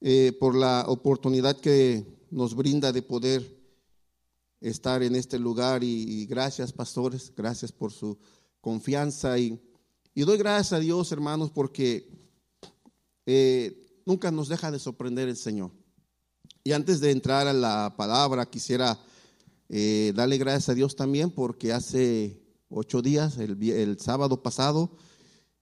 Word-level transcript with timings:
eh, 0.00 0.32
por 0.38 0.54
la 0.54 0.84
oportunidad 0.88 1.56
que 1.58 2.06
nos 2.30 2.54
brinda 2.54 2.92
de 2.92 3.02
poder 3.02 3.58
estar 4.60 5.02
en 5.02 5.14
este 5.14 5.38
lugar 5.38 5.82
y, 5.84 6.26
gracias 6.26 6.72
pastores, 6.72 7.32
gracias 7.36 7.72
por 7.72 7.92
su 7.92 8.18
confianza 8.60 9.38
y, 9.38 9.60
doy 10.14 10.36
gracias 10.36 10.72
a 10.72 10.80
Dios 10.80 11.12
hermanos 11.12 11.50
porque 11.50 12.10
eh, 13.26 14.00
nunca 14.04 14.30
nos 14.30 14.48
deja 14.48 14.70
de 14.70 14.78
sorprender 14.78 15.28
el 15.28 15.36
Señor. 15.36 15.70
Y 16.64 16.72
antes 16.72 17.00
de 17.00 17.12
entrar 17.12 17.46
a 17.46 17.52
la 17.52 17.94
palabra 17.96 18.50
quisiera 18.50 18.98
eh, 19.68 20.12
darle 20.14 20.38
gracias 20.38 20.70
a 20.70 20.74
Dios 20.74 20.96
también 20.96 21.30
porque 21.30 21.72
hace 21.72 22.42
ocho 22.70 23.02
días, 23.02 23.38
el, 23.38 23.98
sábado 24.00 24.42
pasado, 24.42 24.90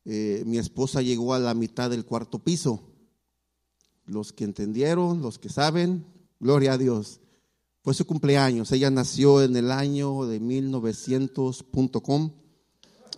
eh, 0.04 0.42
mi 0.46 0.58
esposa 0.58 1.02
llegó 1.02 1.34
a 1.34 1.38
la 1.38 1.54
mitad 1.54 1.90
del 1.90 2.04
cuarto 2.04 2.38
piso. 2.38 2.95
Los 4.06 4.32
que 4.32 4.44
entendieron, 4.44 5.20
los 5.20 5.38
que 5.38 5.48
saben, 5.48 6.06
gloria 6.40 6.72
a 6.72 6.78
Dios. 6.78 7.20
Fue 7.82 7.94
su 7.94 8.06
cumpleaños. 8.06 8.72
Ella 8.72 8.90
nació 8.90 9.42
en 9.42 9.54
el 9.56 9.70
año 9.70 10.26
de 10.26 10.40
1900.com. 10.40 12.32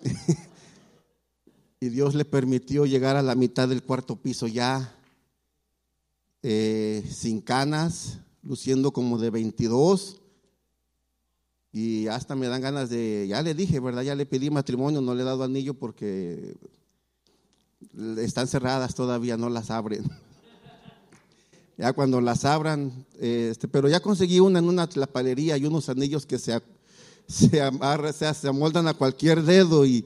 y 1.80 1.88
Dios 1.88 2.14
le 2.14 2.24
permitió 2.24 2.86
llegar 2.86 3.16
a 3.16 3.22
la 3.22 3.34
mitad 3.34 3.68
del 3.68 3.82
cuarto 3.82 4.16
piso 4.16 4.46
ya 4.46 4.94
eh, 6.42 7.05
sin 7.10 7.41
canas, 7.41 8.20
luciendo 8.42 8.92
como 8.92 9.18
de 9.18 9.30
22. 9.30 10.20
Y 11.72 12.06
hasta 12.08 12.34
me 12.34 12.48
dan 12.48 12.62
ganas 12.62 12.91
de, 12.91 13.27
ya 13.28 13.42
le 13.42 13.55
dije, 13.55 13.80
¿verdad? 13.80 14.02
Ya 14.02 14.14
le 14.14 14.27
pedí 14.27 14.50
matrimonio, 14.50 15.00
no 15.00 15.14
le 15.14 15.22
he 15.22 15.27
dado 15.27 15.44
anillo 15.44 15.74
porque 15.74 16.56
están 18.18 18.48
cerradas 18.48 18.94
todavía, 18.94 19.36
no 19.36 19.48
las 19.48 19.70
abren. 19.70 20.05
ya 21.78 21.92
cuando 21.92 22.20
las 22.20 22.45
abran, 22.45 23.06
este, 23.20 23.68
pero 23.68 23.88
ya 23.88 24.00
conseguí 24.00 24.41
una 24.41 24.59
en 24.59 24.69
una 24.69 24.89
tlapalería 24.89 25.56
y 25.56 25.64
unos 25.64 25.89
anillos 25.89 26.27
que 26.27 26.39
se, 26.39 26.61
se, 27.28 27.62
amarra, 27.62 28.12
se, 28.12 28.48
amoldan 28.48 28.89
a 28.89 28.94
cualquier 28.94 29.44
dedo 29.44 29.86
y, 29.86 30.05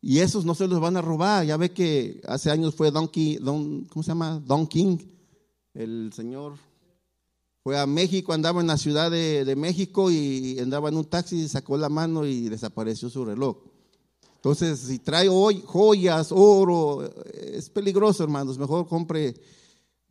y, 0.00 0.20
esos 0.20 0.46
no 0.46 0.54
se 0.54 0.66
los 0.66 0.80
van 0.80 0.96
a 0.96 1.02
robar. 1.02 1.44
Ya 1.44 1.58
ve 1.58 1.70
que 1.70 2.22
hace 2.26 2.50
años 2.50 2.74
fue 2.74 2.90
Donkey, 2.90 3.36
Don, 3.36 3.84
¿cómo 3.84 4.02
se 4.02 4.08
llama? 4.08 4.42
Don 4.44 4.66
King, 4.66 4.96
el 5.74 6.10
señor. 6.16 6.54
Fue 7.62 7.78
a 7.78 7.86
México, 7.86 8.32
andaba 8.32 8.62
en 8.62 8.66
la 8.66 8.78
ciudad 8.78 9.10
de, 9.10 9.44
de 9.44 9.54
México 9.54 10.10
y 10.10 10.58
andaba 10.58 10.88
en 10.88 10.96
un 10.96 11.04
taxi, 11.04 11.46
sacó 11.46 11.76
la 11.76 11.90
mano 11.90 12.26
y 12.26 12.48
desapareció 12.48 13.08
su 13.10 13.24
reloj. 13.24 13.58
Entonces, 14.36 14.80
si 14.80 14.98
trae 14.98 15.28
hoy 15.28 15.62
joyas, 15.64 16.32
oro, 16.32 17.08
es 17.32 17.70
peligroso, 17.70 18.24
hermanos. 18.24 18.58
Mejor 18.58 18.88
compre 18.88 19.36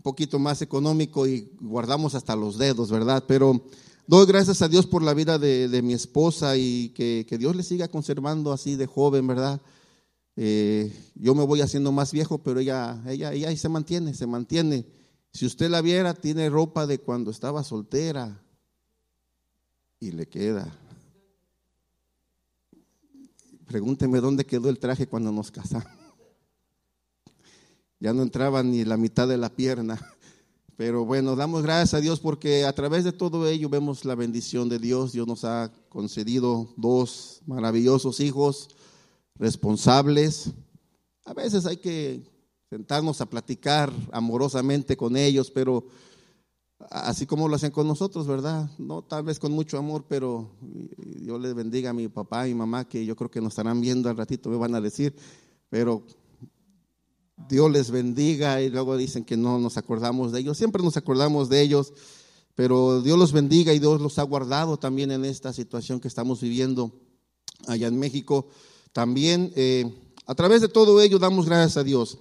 poquito 0.02 0.40
más 0.40 0.62
económico 0.62 1.28
y 1.28 1.52
guardamos 1.60 2.16
hasta 2.16 2.36
los 2.36 2.58
dedos, 2.58 2.92
¿verdad? 2.92 3.24
Pero 3.28 3.64
doy 4.08 4.26
gracias 4.26 4.62
a 4.62 4.68
Dios 4.68 4.88
por 4.88 5.04
la 5.04 5.14
vida 5.14 5.38
de, 5.38 5.82
mi 5.84 5.94
esposa 5.94 6.58
y 6.58 6.90
que, 6.90 7.26
Dios 7.38 7.56
le 7.56 7.64
siga 7.64 7.88
conservando 7.88 8.52
así 8.52 8.76
de 8.76 8.88
joven, 8.88 9.28
¿verdad? 9.28 9.62
Eh, 10.36 10.92
yo 11.16 11.36
me 11.36 11.46
voy 11.46 11.62
haciendo 11.62 11.92
más 11.92 12.12
viejo, 12.12 12.40
pero 12.40 12.60
ella, 12.60 13.02
ella, 13.08 13.34
ella 13.34 13.56
se 13.56 13.70
mantiene, 13.70 14.14
se 14.14 14.28
mantiene. 14.28 14.86
Si 15.34 15.46
usted 15.46 15.70
la 15.70 15.82
viera, 15.82 16.14
tiene 16.14 16.50
ropa 16.50 16.88
de 16.88 17.00
cuando 17.00 17.32
estaba 17.32 17.64
soltera 17.64 18.42
y 20.00 20.12
le 20.12 20.28
queda. 20.28 20.74
Pregúnteme 23.66 24.20
dónde 24.20 24.46
quedó 24.46 24.70
el 24.70 24.80
traje 24.80 25.08
cuando 25.08 25.32
nos 25.32 25.52
casamos 25.52 26.01
ya 28.02 28.14
no 28.14 28.24
entraba 28.24 28.64
ni 28.64 28.84
la 28.84 28.98
mitad 28.98 29.28
de 29.28 29.38
la 29.38 29.50
pierna. 29.50 29.98
Pero 30.76 31.06
bueno, 31.06 31.36
damos 31.36 31.62
gracias 31.62 31.94
a 31.94 32.02
Dios 32.02 32.20
porque 32.20 32.66
a 32.66 32.74
través 32.74 33.04
de 33.04 33.12
todo 33.12 33.48
ello 33.48 33.70
vemos 33.70 34.04
la 34.04 34.16
bendición 34.16 34.68
de 34.68 34.80
Dios. 34.80 35.12
Dios 35.12 35.28
nos 35.28 35.46
ha 35.46 35.72
concedido 35.88 36.74
dos 36.76 37.42
maravillosos 37.46 38.20
hijos 38.20 38.70
responsables. 39.36 40.50
A 41.26 41.36
veces 41.36 41.68
hay 41.68 41.78
que 41.78 42.24
sentarnos 42.72 43.22
a 43.22 43.30
platicar 43.30 43.94
amorosamente 44.12 44.98
con 44.98 45.16
ellos, 45.16 45.52
pero 45.52 45.86
así 46.90 47.28
como 47.28 47.48
lo 47.48 47.56
hacen 47.56 47.70
con 47.70 47.88
nosotros, 47.88 48.26
¿verdad? 48.26 48.68
No 48.80 49.04
tal 49.04 49.24
vez 49.24 49.38
con 49.38 49.52
mucho 49.52 49.78
amor, 49.78 50.06
pero 50.08 50.50
yo 51.22 51.38
les 51.38 51.54
bendiga 51.54 51.92
a 51.92 51.94
mi 51.94 52.08
papá 52.08 52.48
y 52.48 52.56
mamá 52.56 52.90
que 52.90 53.06
yo 53.06 53.16
creo 53.16 53.30
que 53.30 53.42
nos 53.42 53.52
estarán 53.54 53.80
viendo 53.80 54.10
al 54.10 54.18
ratito, 54.18 54.50
me 54.50 54.58
van 54.58 54.74
a 54.74 54.82
decir, 54.82 55.14
pero 55.70 56.04
Dios 57.50 57.72
les 57.72 57.92
bendiga 57.92 58.62
y 58.62 58.70
luego 58.70 58.98
dicen 58.98 59.24
que 59.24 59.38
no 59.38 59.60
nos 59.60 59.78
acordamos 59.78 60.32
de 60.32 60.40
ellos. 60.40 60.58
Siempre 60.58 60.84
nos 60.84 60.98
acordamos 60.98 61.50
de 61.50 61.62
ellos, 61.62 61.94
pero 62.56 63.02
Dios 63.02 63.18
los 63.18 63.32
bendiga 63.32 63.74
y 63.74 63.80
Dios 63.80 64.02
los 64.02 64.20
ha 64.20 64.24
guardado 64.24 64.78
también 64.78 65.12
en 65.12 65.26
esta 65.26 65.54
situación 65.54 66.00
que 66.00 66.08
estamos 66.08 66.42
viviendo 66.42 66.92
allá 67.68 67.88
en 67.88 68.00
México. 68.00 68.48
También 68.94 69.52
eh, 69.56 69.94
a 70.26 70.36
través 70.36 70.62
de 70.62 70.70
todo 70.70 71.02
ello 71.02 71.20
damos 71.20 71.46
gracias 71.46 71.78
a 71.78 71.84
Dios. 71.84 72.18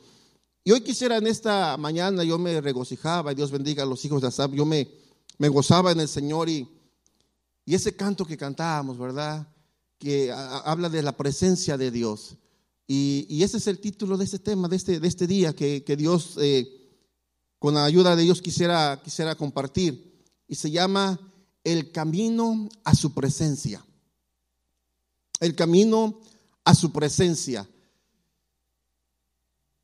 Y 0.62 0.72
hoy 0.72 0.82
quisiera 0.82 1.16
en 1.16 1.26
esta 1.26 1.76
mañana, 1.76 2.22
yo 2.22 2.38
me 2.38 2.60
regocijaba, 2.60 3.34
Dios 3.34 3.50
bendiga 3.50 3.82
a 3.82 3.86
los 3.86 4.04
hijos 4.04 4.20
de 4.20 4.28
Asab, 4.28 4.52
yo 4.52 4.66
me, 4.66 4.88
me 5.38 5.48
gozaba 5.48 5.92
en 5.92 6.00
el 6.00 6.08
Señor 6.08 6.48
y, 6.48 6.68
y 7.64 7.74
ese 7.74 7.96
canto 7.96 8.26
que 8.26 8.36
cantábamos, 8.36 8.98
¿verdad? 8.98 9.48
Que 9.98 10.30
habla 10.32 10.88
de 10.88 11.02
la 11.02 11.16
presencia 11.16 11.78
de 11.78 11.90
Dios. 11.90 12.36
Y, 12.92 13.44
ese 13.44 13.58
es 13.58 13.68
el 13.68 13.78
título 13.78 14.16
de 14.16 14.24
este 14.24 14.40
tema, 14.40 14.66
de 14.66 14.74
este, 14.74 14.98
de 14.98 15.06
este 15.06 15.28
día, 15.28 15.54
que, 15.54 15.94
Dios, 15.96 16.34
eh, 16.40 16.68
con 17.60 17.74
la 17.74 17.84
ayuda 17.84 18.16
de 18.16 18.24
Dios, 18.24 18.42
quisiera, 18.42 19.00
quisiera 19.04 19.36
compartir. 19.36 20.24
Y 20.48 20.56
se 20.56 20.72
llama 20.72 21.20
El 21.62 21.92
camino 21.92 22.68
a 22.82 22.96
su 22.96 23.14
presencia. 23.14 23.86
El 25.38 25.54
camino 25.54 26.18
a 26.64 26.74
su 26.74 26.90
presencia. 26.90 27.70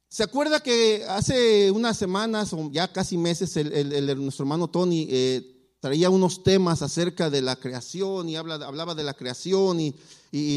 ¿Se 0.09 0.25
acuerda 0.25 0.59
que 0.59 1.05
hace 1.09 1.71
unas 1.71 1.97
semanas 1.97 2.53
o 2.55 2.73
ya 2.73 2.93
casi 2.93 3.17
meses 3.17 3.57
el, 3.57 4.17
nuestro 4.21 4.43
hermano 4.43 4.67
Tony 4.67 5.07
eh, 5.09 5.56
traía 5.87 6.11
unos 6.11 6.43
temas 6.43 6.83
acerca 6.83 7.31
de 7.31 7.41
la 7.41 7.55
creación 7.55 8.29
y 8.29 8.35
hablaba 8.35 8.93
de 8.97 9.05
la 9.05 9.15
creación 9.15 9.79
y, 9.81 9.95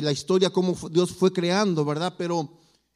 la 0.01 0.11
historia, 0.11 0.49
cómo 0.49 0.75
Dios 0.89 1.11
fue 1.11 1.31
creando, 1.31 1.85
¿verdad? 1.85 2.15
Pero 2.17 2.49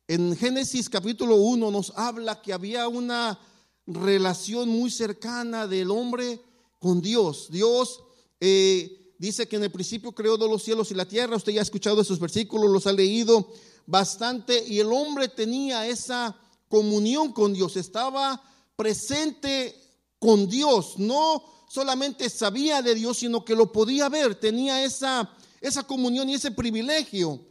en 0.07 0.35
Génesis 0.35 0.89
capítulo 0.89 1.35
1 1.35 1.69
nos 1.69 1.93
habla 1.95 2.41
que 2.41 2.51
había 2.51 2.87
una 2.87 3.39
relación 3.85 4.67
muy 4.67 4.89
cercana 4.89 5.67
del 5.67 5.91
hombre 5.91 6.41
con 6.79 7.01
Dios. 7.03 7.49
Dios 7.51 8.03
eh, 8.39 9.13
dice 9.19 9.47
que 9.47 9.57
en 9.57 9.65
el 9.65 9.71
principio 9.71 10.11
creó 10.11 10.35
los 10.35 10.63
cielos 10.63 10.89
y 10.89 10.95
la 10.95 11.07
tierra. 11.07 11.35
Usted 11.35 11.51
ya 11.51 11.59
ha 11.59 11.61
escuchado 11.61 12.01
esos 12.01 12.19
versículos, 12.19 12.71
los 12.71 12.87
ha 12.87 12.93
leído 12.93 13.47
bastante. 13.85 14.65
Y 14.67 14.79
el 14.79 14.91
hombre 14.91 15.27
tenía 15.27 15.85
esa 15.85 16.35
comunión 16.67 17.31
con 17.31 17.53
Dios, 17.53 17.77
estaba 17.77 18.41
presente 18.75 19.75
con 20.17 20.49
Dios, 20.49 20.95
no 20.97 21.53
solamente 21.73 22.29
sabía 22.29 22.83
de 22.83 22.93
Dios, 22.93 23.17
sino 23.17 23.43
que 23.43 23.55
lo 23.55 23.71
podía 23.71 24.07
ver, 24.07 24.35
tenía 24.35 24.83
esa, 24.83 25.27
esa 25.59 25.81
comunión 25.81 26.29
y 26.29 26.35
ese 26.35 26.51
privilegio. 26.51 27.43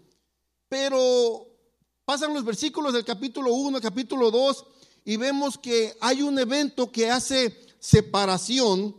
Pero 0.69 1.49
pasan 2.05 2.33
los 2.33 2.45
versículos 2.45 2.93
del 2.93 3.05
capítulo 3.05 3.53
1, 3.53 3.81
capítulo 3.81 4.31
2, 4.31 4.65
y 5.07 5.17
vemos 5.17 5.59
que 5.59 5.97
hay 6.01 6.23
un 6.23 6.39
evento 6.39 6.93
que 6.93 7.11
hace 7.11 7.67
separación 7.81 8.95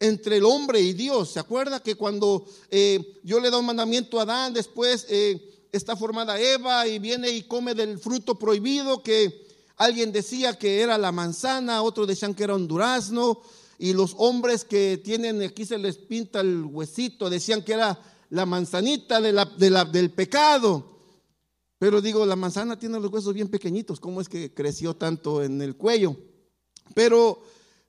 entre 0.00 0.38
el 0.38 0.44
hombre 0.44 0.80
y 0.80 0.94
Dios. 0.94 1.30
¿Se 1.30 1.38
acuerda 1.38 1.80
que 1.80 1.94
cuando 1.94 2.44
eh, 2.72 3.20
yo 3.22 3.38
le 3.38 3.50
doy 3.50 3.60
un 3.60 3.66
mandamiento 3.66 4.18
a 4.18 4.24
Adán, 4.24 4.52
después 4.52 5.06
eh, 5.10 5.68
está 5.70 5.94
formada 5.94 6.40
Eva 6.40 6.88
y 6.88 6.98
viene 6.98 7.30
y 7.30 7.44
come 7.44 7.72
del 7.72 8.00
fruto 8.00 8.36
prohibido 8.36 9.00
que 9.00 9.46
alguien 9.76 10.10
decía 10.10 10.58
que 10.58 10.80
era 10.80 10.98
la 10.98 11.12
manzana, 11.12 11.82
otros 11.82 12.08
decían 12.08 12.34
que 12.34 12.42
era 12.42 12.56
un 12.56 12.66
durazno, 12.66 13.42
y 13.82 13.94
los 13.94 14.14
hombres 14.18 14.66
que 14.66 14.98
tienen, 14.98 15.40
aquí 15.40 15.64
se 15.64 15.78
les 15.78 15.96
pinta 15.96 16.40
el 16.40 16.66
huesito, 16.66 17.30
decían 17.30 17.64
que 17.64 17.72
era 17.72 17.98
la 18.28 18.44
manzanita 18.44 19.22
del 19.22 20.10
pecado. 20.10 20.98
Pero 21.78 22.02
digo, 22.02 22.26
la 22.26 22.36
manzana 22.36 22.78
tiene 22.78 23.00
los 23.00 23.10
huesos 23.10 23.32
bien 23.32 23.48
pequeñitos, 23.48 23.98
¿cómo 23.98 24.20
es 24.20 24.28
que 24.28 24.52
creció 24.52 24.94
tanto 24.94 25.42
en 25.42 25.62
el 25.62 25.78
cuello? 25.78 26.14
Pero, 26.94 27.42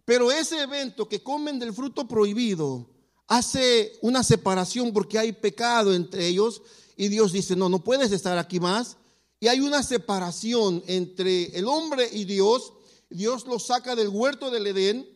pero 0.05 0.31
ese 0.31 0.61
evento 0.61 1.09
que 1.09 1.21
comen 1.21 1.59
del 1.59 1.73
fruto 1.73 2.07
prohibido 2.07 2.89
hace 3.27 3.91
una 4.01 4.23
separación 4.23 4.93
porque 4.93 5.19
hay 5.19 5.33
pecado 5.33 5.93
entre 5.93 6.25
ellos 6.25 6.61
y 6.95 7.09
Dios 7.09 7.33
dice, 7.33 7.57
no, 7.57 7.67
no 7.67 7.83
puedes 7.83 8.13
estar 8.13 8.37
aquí 8.37 8.61
más. 8.61 8.95
Y 9.41 9.49
hay 9.49 9.59
una 9.59 9.83
separación 9.83 10.83
entre 10.87 11.47
el 11.57 11.67
hombre 11.67 12.07
y 12.13 12.23
Dios. 12.23 12.71
Dios 13.09 13.45
los 13.45 13.65
saca 13.65 13.93
del 13.97 14.07
huerto 14.07 14.51
del 14.51 14.67
Edén 14.67 15.10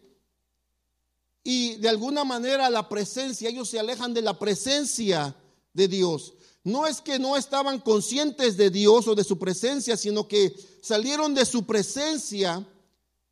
y 1.47 1.75
de 1.75 1.89
alguna 1.89 2.23
manera 2.23 2.71
la 2.71 2.89
presencia, 2.89 3.47
ellos 3.47 3.69
se 3.69 3.79
alejan 3.79 4.15
de 4.15 4.23
la 4.23 4.39
presencia 4.39 5.35
de 5.73 5.87
Dios. 5.87 6.33
No 6.63 6.87
es 6.87 7.01
que 7.01 7.19
no 7.19 7.37
estaban 7.37 7.79
conscientes 7.81 8.57
de 8.57 8.71
Dios 8.71 9.07
o 9.07 9.13
de 9.13 9.23
su 9.23 9.37
presencia, 9.37 9.95
sino 9.95 10.27
que 10.27 10.55
salieron 10.81 11.35
de 11.35 11.45
su 11.45 11.67
presencia 11.67 12.67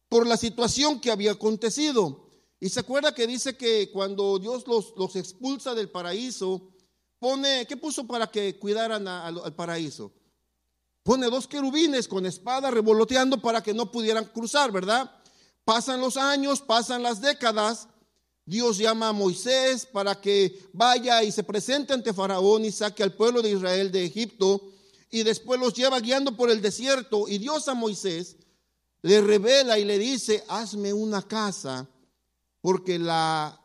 por 0.09 0.27
la 0.27 0.37
situación 0.37 1.01
que 1.01 1.09
había 1.09 1.31
acontecido. 1.31 2.29
Y 2.59 2.69
se 2.69 2.81
acuerda 2.81 3.15
que 3.15 3.25
dice 3.25 3.57
que 3.57 3.89
cuando 3.91 4.37
Dios 4.37 4.65
los, 4.67 5.15
expulsa 5.15 5.73
del 5.73 5.89
paraíso, 5.89 6.69
pone, 7.17 7.65
¿qué 7.65 7.77
puso 7.77 8.05
para 8.05 8.27
que 8.27 8.59
cuidaran 8.59 9.07
al 9.07 9.55
paraíso? 9.55 10.13
Pone 11.01 11.31
dos 11.31 11.47
querubines 11.47 12.07
con 12.07 12.27
espada 12.27 12.69
revoloteando 12.69 13.41
para 13.41 13.63
que 13.63 13.73
no 13.73 13.91
pudieran 13.91 14.25
cruzar, 14.25 14.71
¿verdad? 14.71 15.09
Pasan 15.65 15.99
los 15.99 16.15
años, 16.15 16.61
pasan 16.61 17.01
las 17.01 17.19
décadas. 17.19 17.87
Dios 18.45 18.77
llama 18.77 19.09
a 19.09 19.13
Moisés 19.13 19.85
para 19.85 20.19
que 20.19 20.59
vaya 20.73 21.23
y 21.23 21.31
se 21.31 21.43
presente 21.43 21.93
ante 21.93 22.13
Faraón 22.13 22.65
y 22.65 22.71
saque 22.71 23.03
al 23.03 23.13
pueblo 23.13 23.41
de 23.41 23.51
Israel 23.51 23.91
de 23.91 24.05
Egipto. 24.05 24.61
Y 25.09 25.23
después 25.23 25.59
los 25.59 25.73
lleva 25.73 25.99
guiando 25.99 26.35
por 26.35 26.49
el 26.49 26.61
desierto. 26.61 27.27
Y 27.27 27.37
Dios 27.37 27.67
a 27.67 27.73
Moisés 27.73 28.35
le 29.01 29.21
revela 29.21 29.79
y 29.79 29.85
le 29.85 29.99
dice, 29.99 30.43
hazme 30.47 30.91
una 30.91 31.21
casa, 31.21 31.87
porque 32.61 32.97
la, 32.97 33.61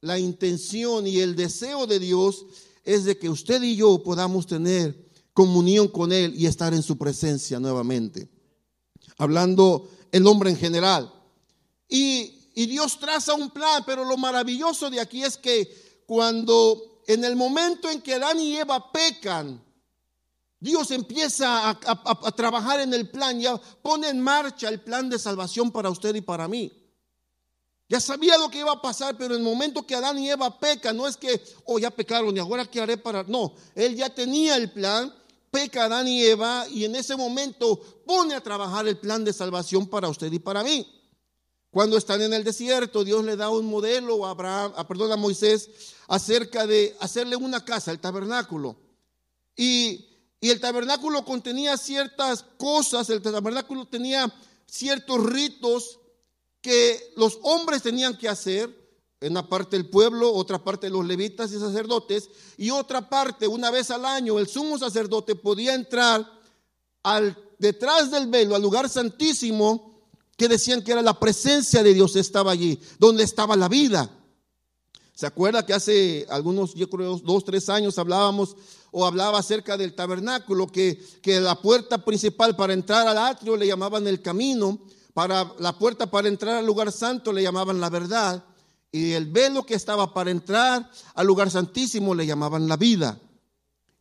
la 0.00 0.18
intención 0.18 1.06
y 1.06 1.18
el 1.18 1.34
deseo 1.34 1.86
de 1.86 1.98
Dios 1.98 2.46
es 2.84 3.04
de 3.04 3.18
que 3.18 3.28
usted 3.28 3.62
y 3.62 3.76
yo 3.76 4.02
podamos 4.02 4.46
tener 4.46 5.10
comunión 5.32 5.88
con 5.88 6.12
Él 6.12 6.34
y 6.36 6.46
estar 6.46 6.74
en 6.74 6.82
su 6.82 6.96
presencia 6.98 7.58
nuevamente. 7.58 8.28
Hablando 9.18 9.88
el 10.10 10.26
hombre 10.26 10.50
en 10.50 10.56
general. 10.56 11.12
Y, 11.88 12.41
Dios 12.54 12.98
traza 12.98 13.34
un 13.34 13.50
plan, 13.50 13.82
pero 13.86 14.04
lo 14.04 14.16
maravilloso 14.16 14.90
de 14.90 15.00
aquí 15.00 15.24
es 15.24 15.36
que 15.36 16.02
cuando 16.06 17.02
en 17.06 17.24
el 17.24 17.36
momento 17.36 17.90
en 17.90 18.00
que 18.00 18.14
Adán 18.14 18.40
y 18.40 18.56
Eva 18.56 18.92
pecan, 18.92 19.62
Dios 20.60 20.90
empieza 20.90 21.70
a, 21.70 21.70
a, 21.70 22.32
trabajar 22.32 22.80
en 22.80 22.94
el 22.94 23.10
plan, 23.10 23.40
ya 23.40 23.56
pone 23.56 24.08
en 24.08 24.20
marcha 24.20 24.68
el 24.68 24.80
plan 24.80 25.10
de 25.10 25.18
salvación 25.18 25.72
para 25.72 25.90
usted 25.90 26.14
y 26.14 26.20
para 26.20 26.46
mí. 26.46 26.70
Ya 27.88 28.00
sabía 28.00 28.38
lo 28.38 28.48
que 28.48 28.60
iba 28.60 28.72
a 28.72 28.80
pasar, 28.80 29.16
pero 29.18 29.34
en 29.34 29.40
el 29.40 29.46
momento 29.46 29.86
que 29.86 29.94
Adán 29.94 30.18
y 30.18 30.30
Eva 30.30 30.58
pecan, 30.58 30.96
no 30.96 31.08
es 31.08 31.16
que, 31.16 31.42
oh, 31.64 31.78
ya 31.78 31.90
pecaron 31.90 32.36
y 32.36 32.40
ahora 32.40 32.64
qué 32.64 32.80
haré 32.80 32.96
para... 32.96 33.24
No, 33.24 33.54
él 33.74 33.96
ya 33.96 34.08
tenía 34.08 34.56
el 34.56 34.70
plan 34.70 35.12
peca 35.52 35.84
Adán 35.84 36.08
y 36.08 36.24
Eva 36.24 36.66
y 36.70 36.86
en 36.86 36.96
ese 36.96 37.14
momento 37.14 37.78
pone 38.06 38.34
a 38.34 38.40
trabajar 38.40 38.88
el 38.88 38.96
plan 38.96 39.22
de 39.22 39.34
salvación 39.34 39.86
para 39.86 40.08
usted 40.08 40.32
y 40.32 40.38
para 40.38 40.64
mí. 40.64 41.01
Cuando 41.72 41.96
están 41.96 42.20
en 42.20 42.34
el 42.34 42.44
desierto, 42.44 43.02
Dios 43.02 43.24
le 43.24 43.34
da 43.34 43.48
un 43.48 43.64
modelo 43.64 44.26
a 44.26 44.30
Abraham, 44.30 44.74
a, 44.76 44.82
a 44.82 45.16
Moisés 45.16 45.70
acerca 46.06 46.66
de 46.66 46.94
hacerle 47.00 47.34
una 47.34 47.64
casa, 47.64 47.90
el 47.90 47.98
tabernáculo. 47.98 48.76
Y, 49.56 50.06
y 50.38 50.50
el 50.50 50.60
tabernáculo 50.60 51.24
contenía 51.24 51.78
ciertas 51.78 52.44
cosas, 52.58 53.08
el 53.08 53.22
tabernáculo 53.22 53.86
tenía 53.86 54.30
ciertos 54.66 55.24
ritos 55.24 55.98
que 56.60 57.14
los 57.16 57.38
hombres 57.42 57.82
tenían 57.82 58.18
que 58.18 58.28
hacer 58.28 58.68
una 59.22 59.48
parte 59.48 59.76
el 59.76 59.88
pueblo, 59.88 60.30
otra 60.34 60.62
parte 60.62 60.90
los 60.90 61.06
levitas 61.06 61.52
y 61.52 61.58
sacerdotes, 61.58 62.28
y 62.58 62.68
otra 62.68 63.08
parte, 63.08 63.46
una 63.46 63.70
vez 63.70 63.90
al 63.90 64.04
año, 64.04 64.38
el 64.38 64.46
sumo 64.46 64.76
sacerdote 64.78 65.36
podía 65.36 65.72
entrar 65.72 66.30
al, 67.02 67.34
detrás 67.58 68.10
del 68.10 68.26
velo, 68.26 68.56
al 68.56 68.60
lugar 68.62 68.90
santísimo, 68.90 69.91
que 70.36 70.48
decían 70.48 70.82
que 70.82 70.92
era 70.92 71.02
la 71.02 71.18
presencia 71.18 71.82
de 71.82 71.94
Dios 71.94 72.16
estaba 72.16 72.52
allí, 72.52 72.80
donde 72.98 73.22
estaba 73.22 73.56
la 73.56 73.68
vida. 73.68 74.10
¿Se 75.14 75.26
acuerda 75.26 75.64
que 75.64 75.74
hace 75.74 76.26
algunos, 76.30 76.74
yo 76.74 76.88
creo, 76.88 77.18
dos, 77.18 77.44
tres 77.44 77.68
años 77.68 77.98
hablábamos 77.98 78.56
o 78.90 79.06
hablaba 79.06 79.38
acerca 79.38 79.76
del 79.76 79.94
tabernáculo, 79.94 80.66
que, 80.66 81.02
que 81.22 81.40
la 81.40 81.60
puerta 81.60 82.04
principal 82.04 82.56
para 82.56 82.72
entrar 82.72 83.06
al 83.06 83.18
atrio 83.18 83.56
le 83.56 83.66
llamaban 83.66 84.06
el 84.06 84.20
camino, 84.20 84.80
para 85.14 85.52
la 85.58 85.78
puerta 85.78 86.10
para 86.10 86.28
entrar 86.28 86.56
al 86.56 86.66
lugar 86.66 86.90
santo 86.90 87.32
le 87.32 87.42
llamaban 87.42 87.80
la 87.80 87.90
verdad, 87.90 88.44
y 88.90 89.12
el 89.12 89.26
velo 89.26 89.64
que 89.64 89.74
estaba 89.74 90.12
para 90.12 90.30
entrar 90.30 90.90
al 91.14 91.26
lugar 91.26 91.50
santísimo 91.50 92.14
le 92.14 92.26
llamaban 92.26 92.68
la 92.68 92.76
vida. 92.76 93.18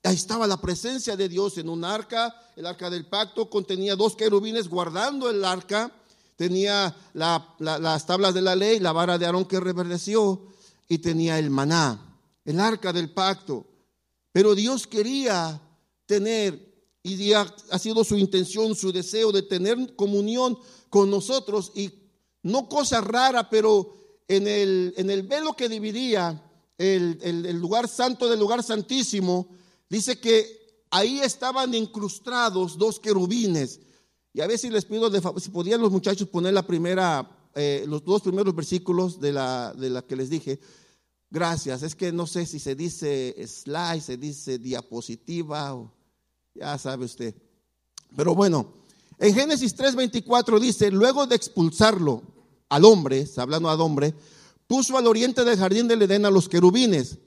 Ahí 0.03 0.15
estaba 0.15 0.47
la 0.47 0.59
presencia 0.59 1.15
de 1.15 1.29
Dios 1.29 1.57
en 1.57 1.69
un 1.69 1.85
arca. 1.85 2.35
El 2.55 2.65
arca 2.65 2.89
del 2.89 3.05
pacto 3.05 3.49
contenía 3.49 3.95
dos 3.95 4.15
querubines 4.15 4.67
guardando 4.67 5.29
el 5.29 5.45
arca. 5.45 5.91
Tenía 6.41 6.95
las 7.13 8.05
tablas 8.07 8.33
de 8.33 8.41
la 8.41 8.55
ley, 8.55 8.79
la 8.79 8.93
vara 8.93 9.19
de 9.19 9.27
Aarón 9.27 9.45
que 9.45 9.59
reverdeció 9.59 10.47
y 10.89 10.97
tenía 10.97 11.37
el 11.37 11.51
maná, 11.51 12.17
el 12.43 12.59
arca 12.59 12.91
del 12.91 13.11
pacto. 13.11 13.67
Pero 14.31 14.55
Dios 14.55 14.87
quería 14.87 15.61
tener, 16.07 16.83
y 17.03 17.31
ha 17.33 17.45
sido 17.77 18.03
su 18.03 18.17
intención, 18.17 18.73
su 18.73 18.91
deseo 18.91 19.31
de 19.31 19.43
tener 19.43 19.95
comunión 19.95 20.57
con 20.89 21.11
nosotros 21.11 21.73
y 21.75 21.91
no 22.41 22.67
cosa 22.67 23.01
rara, 23.01 23.47
pero 23.47 23.93
en 24.27 24.47
el, 24.47 24.95
en 24.97 25.11
el 25.11 25.21
velo 25.21 25.53
que 25.53 25.69
dividía 25.69 26.43
el, 26.79 27.19
el, 27.21 27.55
lugar 27.57 27.87
santo 27.87 28.27
del 28.27 28.39
lugar 28.39 28.63
santísimo, 28.63 29.47
dice 29.87 30.19
que 30.19 30.85
ahí 30.89 31.19
estaban 31.19 31.75
incrustados 31.75 32.79
dos 32.79 32.99
querubines. 32.99 33.79
Y 34.33 34.41
a 34.41 34.57
si 34.57 34.69
les 34.69 34.85
pido, 34.85 35.09
de, 35.09 35.21
si 35.39 35.49
podían 35.49 35.81
los 35.81 35.91
muchachos 35.91 36.27
poner 36.27 36.53
la 36.53 36.65
primera, 36.65 37.29
eh, 37.53 37.83
los 37.87 38.03
dos 38.03 38.21
primeros 38.21 38.55
versículos 38.55 39.19
de 39.19 39.33
la, 39.33 39.73
de 39.73 39.89
la 39.89 40.01
que 40.01 40.15
les 40.15 40.29
dije. 40.29 40.59
Gracias. 41.29 41.83
Es 41.83 41.95
que 41.95 42.11
no 42.11 42.27
sé 42.27 42.45
si 42.45 42.59
se 42.59 42.75
dice 42.75 43.35
slide, 43.47 44.01
se 44.01 44.17
dice 44.17 44.57
diapositiva, 44.57 45.75
o, 45.75 45.91
ya 46.53 46.77
sabe 46.77 47.05
usted. 47.05 47.35
Pero 48.15 48.35
bueno, 48.35 48.73
en 49.17 49.33
Génesis 49.33 49.75
3:24 49.75 50.59
dice, 50.59 50.91
luego 50.91 51.27
de 51.27 51.35
expulsarlo, 51.35 52.23
al 52.69 52.85
hombre, 52.85 53.27
hablando 53.35 53.69
al 53.69 53.81
hombre, 53.81 54.15
puso 54.65 54.97
al 54.97 55.07
oriente 55.07 55.43
del 55.43 55.57
jardín 55.57 55.89
del 55.89 56.01
Edén 56.01 56.25
a 56.25 56.31
los 56.31 56.47
querubines 56.47 57.17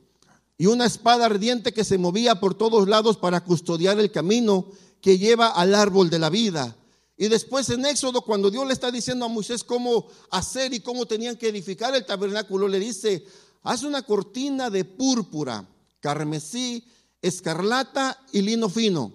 y 0.56 0.66
una 0.66 0.86
espada 0.86 1.26
ardiente 1.26 1.72
que 1.74 1.84
se 1.84 1.98
movía 1.98 2.40
por 2.40 2.54
todos 2.54 2.88
lados 2.88 3.18
para 3.18 3.44
custodiar 3.44 4.00
el 4.00 4.10
camino 4.10 4.66
que 5.02 5.18
lleva 5.18 5.48
al 5.48 5.74
árbol 5.74 6.08
de 6.08 6.18
la 6.18 6.30
vida. 6.30 6.76
Y 7.16 7.28
después 7.28 7.70
en 7.70 7.86
Éxodo, 7.86 8.22
cuando 8.22 8.50
Dios 8.50 8.66
le 8.66 8.72
está 8.72 8.90
diciendo 8.90 9.24
a 9.24 9.28
Moisés 9.28 9.62
cómo 9.62 10.08
hacer 10.30 10.74
y 10.74 10.80
cómo 10.80 11.06
tenían 11.06 11.36
que 11.36 11.48
edificar 11.48 11.94
el 11.94 12.04
tabernáculo, 12.04 12.66
le 12.66 12.80
dice, 12.80 13.24
haz 13.62 13.84
una 13.84 14.02
cortina 14.02 14.68
de 14.68 14.84
púrpura, 14.84 15.68
carmesí, 16.00 16.84
escarlata 17.22 18.20
y 18.32 18.42
lino 18.42 18.68
fino, 18.68 19.12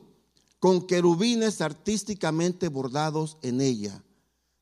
con 0.60 0.88
querubines 0.88 1.62
artísticamente 1.62 2.69
bordados 2.69 3.38
en 3.42 3.62
ella. 3.62 4.02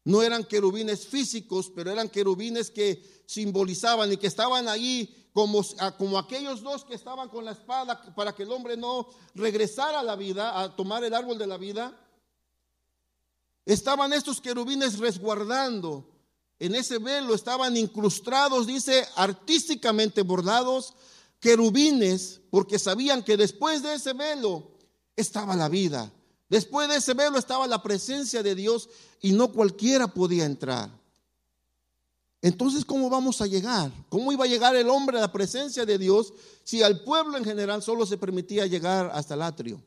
No 0.04 0.24
eran 0.24 0.46
querubines 0.46 1.06
físicos, 1.06 1.72
pero 1.76 1.92
eran 1.92 2.10
querubines 2.10 2.72
que 2.72 3.04
simbolizaban 3.26 4.12
y 4.12 4.18
que 4.18 4.28
estaban 4.28 4.68
ahí 4.68 5.30
como, 5.34 5.64
como 5.98 6.18
aquellos 6.18 6.62
dos 6.62 6.84
que 6.86 6.96
estaban 6.96 7.30
con 7.30 7.46
la 7.46 7.52
espada 7.52 8.02
para 8.16 8.34
que 8.34 8.44
el 8.44 8.52
hombre 8.52 8.78
no 8.78 9.08
regresara 9.36 10.00
a 10.00 10.04
la 10.04 10.16
vida, 10.16 10.62
a 10.62 10.76
tomar 10.76 11.04
el 11.04 11.14
árbol 11.14 11.38
de 11.38 11.46
la 11.46 11.58
vida. 11.58 11.96
Estaban 13.68 14.14
estos 14.14 14.40
querubines 14.40 14.98
resguardando. 14.98 16.10
En 16.58 16.74
ese 16.74 17.00
velo 17.00 17.36
estaban 17.36 17.76
incrustados, 17.76 18.66
dice, 18.66 19.06
artísticamente 19.18 20.22
bordados, 20.22 20.94
querubines, 21.42 22.40
porque 22.50 22.80
sabían 22.80 23.22
que 23.24 23.36
después 23.36 23.84
de 23.84 23.96
ese 23.96 24.14
velo 24.14 24.72
estaba 25.18 25.54
la 25.58 25.68
vida. 25.68 26.10
Después 26.48 26.88
de 26.88 26.96
ese 26.96 27.14
velo 27.14 27.38
estaba 27.38 27.68
la 27.68 27.84
presencia 27.84 28.42
de 28.42 28.56
Dios 28.56 28.88
y 29.20 29.34
no 29.34 29.52
cualquiera 29.52 30.08
podía 30.08 30.46
entrar. 30.46 30.90
Entonces, 32.42 32.86
¿cómo 32.86 33.10
vamos 33.10 33.42
a 33.42 33.48
llegar? 33.48 33.92
¿Cómo 34.08 34.32
iba 34.32 34.46
a 34.46 34.48
llegar 34.48 34.78
el 34.78 34.88
hombre 34.88 35.18
a 35.18 35.22
la 35.22 35.34
presencia 35.34 35.86
de 35.86 35.98
Dios 35.98 36.32
si 36.64 36.84
al 36.84 37.04
pueblo 37.04 37.38
en 37.38 37.44
general 37.44 37.84
solo 37.84 38.06
se 38.06 38.18
permitía 38.18 38.66
llegar 38.66 39.12
hasta 39.14 39.34
el 39.34 39.42
atrio? 39.42 39.84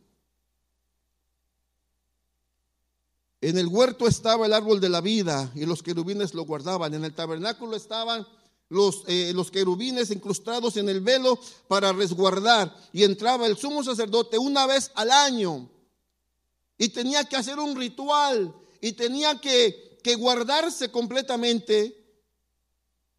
En 3.40 3.56
el 3.56 3.68
huerto 3.68 4.06
estaba 4.06 4.46
el 4.46 4.52
árbol 4.52 4.80
de 4.80 4.90
la 4.90 5.00
vida 5.00 5.50
y 5.54 5.64
los 5.64 5.82
querubines 5.82 6.34
lo 6.34 6.44
guardaban. 6.44 6.92
En 6.92 7.04
el 7.04 7.14
tabernáculo 7.14 7.74
estaban 7.74 8.26
los, 8.68 9.02
eh, 9.06 9.32
los 9.34 9.50
querubines 9.50 10.10
incrustados 10.10 10.76
en 10.76 10.88
el 10.88 11.00
velo 11.00 11.38
para 11.66 11.92
resguardar. 11.92 12.74
Y 12.92 13.04
entraba 13.04 13.46
el 13.46 13.56
sumo 13.56 13.82
sacerdote 13.82 14.38
una 14.38 14.66
vez 14.66 14.90
al 14.94 15.10
año 15.10 15.70
y 16.76 16.88
tenía 16.88 17.24
que 17.24 17.36
hacer 17.36 17.58
un 17.58 17.76
ritual 17.76 18.54
y 18.80 18.92
tenía 18.92 19.38
que, 19.38 19.88
guardarse 20.18 20.90
completamente 20.90 21.94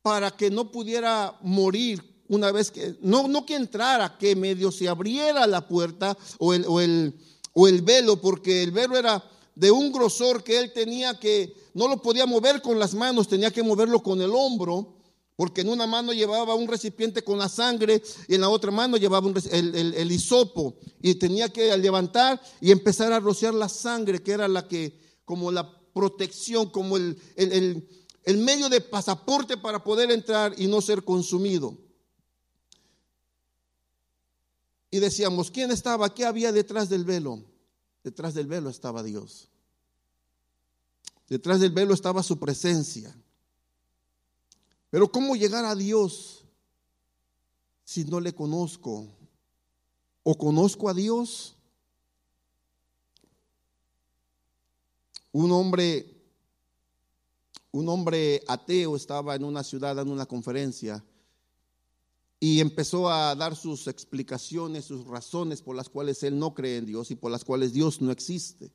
para 0.02 0.32
que 0.32 0.50
no 0.50 0.72
pudiera 0.72 1.38
morir 1.42 2.24
una 2.28 2.52
vez 2.52 2.72
que, 2.72 2.96
no, 3.02 3.28
no 3.28 3.46
que 3.46 3.56
entrara, 3.56 4.18
que 4.18 4.36
medio 4.36 4.72
se 4.72 4.90
abriera 4.90 5.46
la 5.46 5.68
puerta 5.68 6.18
o 6.40 6.54
el, 6.54 6.66
o, 6.68 6.82
el, 6.82 7.14
o 7.54 7.68
el 7.68 7.82
velo, 7.82 8.20
porque 8.20 8.64
el 8.64 8.72
velo 8.72 8.98
era 8.98 9.24
de 9.62 9.70
un 9.70 9.92
grosor 9.92 10.44
que 10.44 10.58
él 10.58 10.74
tenía 10.74 11.20
que, 11.20 11.56
no 11.76 11.88
lo 11.88 12.02
podía 12.02 12.26
mover 12.26 12.64
con 12.64 12.80
las 12.80 12.96
manos, 12.96 13.28
tenía 13.28 13.52
que 13.52 13.62
moverlo 13.62 14.02
con 14.02 14.20
el 14.20 14.32
hombro 14.32 14.96
porque 15.36 15.62
en 15.62 15.70
una 15.70 15.86
mano 15.86 16.14
llevaba 16.14 16.56
un 16.56 16.68
recipiente 16.68 17.24
con 17.24 17.38
la 17.38 17.48
sangre 17.48 18.02
y 18.28 18.34
en 18.34 18.42
la 18.42 18.50
otra 18.50 18.72
mano 18.72 18.98
llevaba 18.98 19.30
el, 19.52 19.76
el, 19.76 20.12
hisopo 20.12 20.78
y 21.00 21.14
tenía 21.14 21.50
que 21.50 21.78
levantar 21.78 22.42
y 22.60 22.72
empezar 22.72 23.14
a 23.14 23.20
rociar 23.20 23.54
la 23.54 23.70
sangre, 23.70 24.24
que 24.24 24.32
era 24.32 24.48
la 24.48 24.68
que, 24.68 25.00
como 25.26 25.52
la 25.52 25.72
protección, 25.94 26.72
como 26.72 26.98
el, 26.98 27.22
el 27.36 28.38
medio 28.40 28.68
de 28.68 28.82
pasaporte 28.82 29.58
para 29.58 29.84
poder 29.84 30.10
entrar 30.10 30.56
y 30.58 30.66
no 30.66 30.82
ser 30.82 31.04
consumido. 31.04 31.78
Y 34.90 34.98
decíamos, 34.98 35.52
¿quién 35.52 35.70
estaba? 35.70 36.12
¿Qué 36.16 36.26
había 36.26 36.52
detrás 36.52 36.90
del 36.90 37.06
velo? 37.06 37.44
Detrás 38.04 38.34
del 38.34 38.48
velo 38.48 38.72
estaba 38.72 39.04
Dios. 39.04 39.51
Detrás 41.32 41.62
del 41.62 41.72
velo 41.72 41.94
estaba 41.94 42.22
su 42.24 42.38
presencia. 42.38 43.16
Pero 44.90 45.10
¿cómo 45.10 45.34
llegar 45.38 45.64
a 45.64 45.74
Dios 45.76 46.44
si 47.86 48.04
no 48.04 48.20
le 48.20 48.36
conozco? 48.36 49.08
¿O 50.24 50.38
conozco 50.38 50.90
a 50.90 50.94
Dios? 50.94 51.56
Un 55.32 55.54
hombre, 55.54 56.22
un 57.72 57.88
hombre 57.88 58.44
ateo 58.46 58.98
estaba 58.98 59.34
en 59.34 59.46
una 59.46 59.64
ciudad 59.64 59.98
en 60.00 60.10
una 60.10 60.26
conferencia 60.26 61.02
y 62.42 62.60
empezó 62.60 63.10
a 63.10 63.34
dar 63.36 63.56
sus 63.56 63.88
explicaciones, 63.88 64.84
sus 64.84 65.08
razones 65.08 65.62
por 65.62 65.78
las 65.78 65.88
cuales 65.88 66.24
él 66.24 66.38
no 66.38 66.54
cree 66.54 66.76
en 66.76 66.88
Dios 66.88 67.10
y 67.10 67.16
por 67.16 67.32
las 67.32 67.46
cuales 67.46 67.72
Dios 67.72 68.02
no 68.02 68.12
existe. 68.12 68.74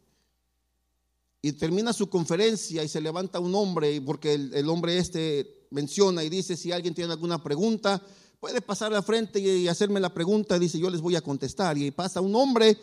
Y 1.47 1.53
termina 1.53 1.93
su 1.93 2.11
conferencia 2.11 2.83
y 2.83 2.89
se 2.89 3.01
levanta 3.01 3.39
un 3.39 3.55
hombre, 3.55 4.01
porque 4.01 4.35
el, 4.35 4.69
hombre 4.69 4.99
este 4.99 5.69
menciona 5.71 6.25
y 6.25 6.29
dice, 6.29 6.57
si 6.57 6.73
alguien 6.73 6.93
tiene 6.93 7.13
alguna 7.13 7.41
pregunta, 7.41 8.05
puede 8.41 8.61
pasar 8.61 8.93
al 8.93 9.05
frente 9.05 9.39
y 9.39 9.69
hacerme 9.69 10.01
la 10.01 10.13
pregunta, 10.13 10.59
dice, 10.59 10.81
yo 10.81 10.91
les 10.91 11.01
voy 11.01 11.15
a 11.15 11.21
contestar. 11.21 11.79
Y 11.79 11.93
pasa 11.93 12.21
un 12.21 12.35
hombre 12.35 12.77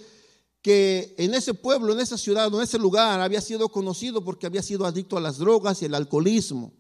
que 0.62 1.14
en 1.18 1.34
ese 1.34 1.54
pueblo, 1.54 1.92
en 1.92 2.00
esa 2.00 2.18
ciudad, 2.18 2.48
en 2.56 2.62
ese 2.62 2.80
lugar, 2.80 3.20
había 3.20 3.42
sido 3.42 3.68
conocido 3.68 4.24
porque 4.24 4.46
había 4.46 4.64
sido 4.64 4.86
adicto 4.86 5.18
a 5.18 5.22
las 5.22 5.40
drogas 5.40 5.82
y 5.82 5.86
el 5.86 5.94
alcoholismo. 5.94 6.72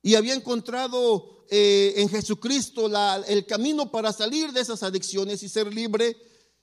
Y 0.00 0.14
había 0.14 0.32
encontrado 0.32 1.44
eh, 1.50 1.92
en 1.98 2.08
Jesucristo 2.08 2.90
el 3.28 3.44
camino 3.44 3.90
para 3.90 4.14
salir 4.14 4.50
de 4.50 4.62
esas 4.62 4.82
adicciones 4.82 5.42
y 5.42 5.50
ser 5.50 5.74
libre. 5.74 6.16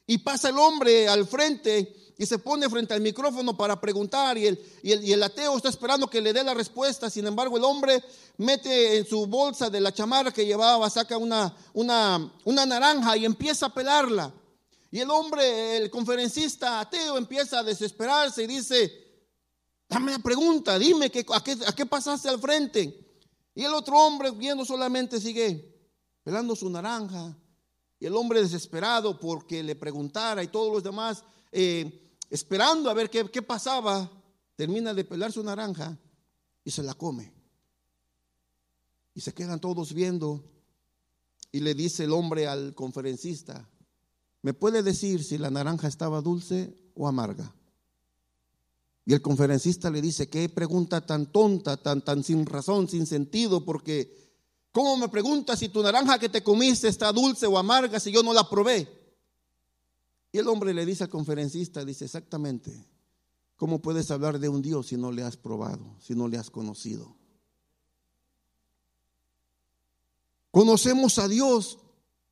Y 0.08 0.18
pasa 0.18 0.50
el 0.50 0.58
hombre 0.58 1.08
al 1.08 1.28
frente 1.28 2.03
y 2.18 2.26
se 2.26 2.38
pone 2.40 2.70
frente 2.70 2.94
al 2.94 3.02
micrófono 3.02 3.58
para 3.58 3.80
preguntar 3.80 4.38
y 4.38 4.48
el, 4.48 4.66
y 4.84 4.92
el, 4.92 5.04
y 5.04 5.14
el 5.14 5.24
ateo 5.24 5.58
está 5.58 5.70
esperando 5.70 6.08
que 6.08 6.22
le 6.22 6.34
dé 6.34 6.44
la 6.44 6.54
respuesta. 6.54 7.10
Sin 7.10 7.26
embargo, 7.26 7.58
el 7.58 7.64
hombre 7.64 8.04
mete 8.38 8.98
en 8.98 9.06
su 9.06 9.26
bolsa 9.26 9.70
de 9.70 9.82
la 9.82 9.92
chamarra 9.92 10.32
que 10.32 10.46
llevaba, 10.46 10.90
saca 10.90 11.18
una, 11.18 11.56
una, 11.74 12.32
una 12.46 12.66
naranja 12.66 13.18
y 13.18 13.26
empieza 13.26 13.68
a 13.68 13.74
pelarla. 13.74 14.34
Y 14.92 15.00
el 15.00 15.10
hombre, 15.10 15.78
el 15.78 15.90
conferencista 15.90 16.80
ateo, 16.80 17.18
empieza 17.18 17.60
a 17.60 17.64
desesperarse 17.64 18.44
y 18.44 18.48
dice, 18.48 18.94
dame 19.90 20.12
la 20.12 20.20
pregunta, 20.20 20.78
dime 20.78 21.10
que, 21.10 21.26
a, 21.34 21.44
qué, 21.44 21.58
a 21.66 21.74
qué 21.74 21.86
pasaste 21.86 22.30
al 22.30 22.40
frente. 22.40 23.00
Y 23.56 23.64
el 23.64 23.74
otro 23.74 23.98
hombre 23.98 24.30
viendo 24.32 24.66
solamente 24.66 25.20
sigue 25.20 25.74
pelando 26.24 26.56
su 26.56 26.70
naranja. 26.70 27.36
Y 28.00 28.06
el 28.06 28.16
hombre 28.16 28.44
desesperado 28.44 29.20
porque 29.20 29.64
le 29.64 29.76
preguntara 29.76 30.44
y 30.44 30.48
todos 30.48 30.72
los 30.72 30.84
demás 30.84 31.24
eh, 31.54 32.18
esperando 32.30 32.90
a 32.90 32.94
ver 32.94 33.10
qué, 33.10 33.30
qué 33.30 33.42
pasaba, 33.42 34.10
termina 34.56 34.94
de 34.94 35.04
pelar 35.04 35.32
su 35.32 35.44
naranja 35.44 35.98
y 36.64 36.72
se 36.72 36.84
la 36.84 36.94
come. 36.94 37.32
Y 39.14 39.22
se 39.22 39.34
quedan 39.34 39.60
todos 39.60 39.94
viendo. 39.94 40.44
Y 41.52 41.60
le 41.60 41.76
dice 41.76 42.06
el 42.06 42.14
hombre 42.14 42.48
al 42.48 42.74
conferencista, 42.74 43.70
¿me 44.42 44.54
puede 44.54 44.82
decir 44.82 45.24
si 45.24 45.38
la 45.38 45.52
naranja 45.52 45.88
estaba 45.88 46.22
dulce 46.22 46.76
o 46.96 47.08
amarga? 47.08 47.54
Y 49.06 49.14
el 49.14 49.22
conferencista 49.22 49.92
le 49.92 50.02
dice, 50.02 50.30
qué 50.30 50.50
pregunta 50.50 51.06
tan 51.06 51.32
tonta, 51.32 51.78
tan, 51.78 52.04
tan 52.04 52.24
sin 52.24 52.46
razón, 52.46 52.88
sin 52.88 53.06
sentido, 53.06 53.64
porque 53.64 54.34
¿cómo 54.72 54.98
me 54.98 55.10
preguntas 55.10 55.60
si 55.60 55.70
tu 55.70 55.84
naranja 55.84 56.18
que 56.18 56.30
te 56.30 56.42
comiste 56.42 56.88
está 56.88 57.12
dulce 57.12 57.46
o 57.46 57.58
amarga 57.58 58.00
si 58.00 58.12
yo 58.12 58.24
no 58.24 58.34
la 58.34 58.50
probé? 58.50 59.03
Y 60.34 60.40
el 60.40 60.48
hombre 60.48 60.74
le 60.74 60.84
dice 60.84 61.04
al 61.04 61.12
conferencista, 61.12 61.86
dice 61.86 62.06
exactamente, 62.06 62.88
¿cómo 63.56 63.80
puedes 63.84 64.10
hablar 64.10 64.40
de 64.40 64.50
un 64.50 64.64
Dios 64.64 64.88
si 64.88 64.98
no 64.98 65.12
le 65.12 65.22
has 65.22 65.38
probado, 65.38 65.96
si 66.02 66.16
no 66.16 66.28
le 66.28 66.40
has 66.40 66.50
conocido? 66.50 67.16
¿Conocemos 70.50 71.20
a 71.20 71.28
Dios 71.28 71.78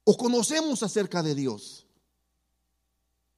o 0.04 0.18
conocemos 0.18 0.82
acerca 0.82 1.22
de 1.22 1.36
Dios? 1.36 1.86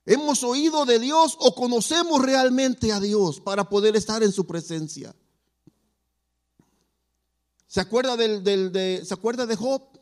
¿Hemos 0.06 0.44
oído 0.44 0.86
de 0.86 0.98
Dios 0.98 1.36
o 1.42 1.54
conocemos 1.56 2.22
realmente 2.22 2.94
a 2.94 3.02
Dios 3.02 3.42
para 3.42 3.68
poder 3.68 3.98
estar 3.98 4.24
en 4.24 4.32
su 4.32 4.48
presencia? 4.48 5.14
¿Se 7.68 7.82
acuerda, 7.82 8.16
del, 8.16 8.44
de, 8.44 9.04
¿se 9.04 9.14
acuerda 9.14 9.46
de 9.46 9.58
Job? 9.58 9.93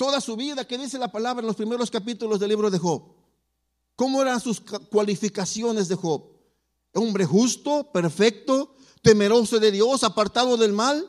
Toda 0.00 0.18
su 0.22 0.34
vida, 0.34 0.66
¿qué 0.66 0.78
dice 0.78 0.98
la 0.98 1.12
palabra 1.12 1.42
en 1.42 1.46
los 1.46 1.56
primeros 1.56 1.90
capítulos 1.90 2.40
del 2.40 2.48
libro 2.48 2.70
de 2.70 2.78
Job? 2.78 3.02
¿Cómo 3.94 4.22
eran 4.22 4.40
sus 4.40 4.58
cualificaciones 4.58 5.88
de 5.88 5.94
Job? 5.94 6.24
Hombre 6.94 7.26
justo, 7.26 7.92
perfecto, 7.92 8.74
temeroso 9.02 9.60
de 9.60 9.70
Dios, 9.70 10.02
apartado 10.02 10.56
del 10.56 10.72
mal. 10.72 11.06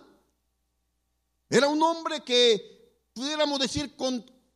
Era 1.49 1.69
un 1.69 1.81
hombre 1.81 2.21
que, 2.25 3.07
pudiéramos 3.13 3.61
decir, 3.61 3.95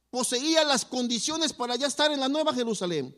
poseía 0.09 0.65
las 0.65 0.83
condiciones 0.83 1.53
para 1.53 1.77
ya 1.77 1.87
estar 1.87 2.11
en 2.11 2.19
la 2.19 2.27
nueva 2.27 2.53
Jerusalén. 2.53 3.15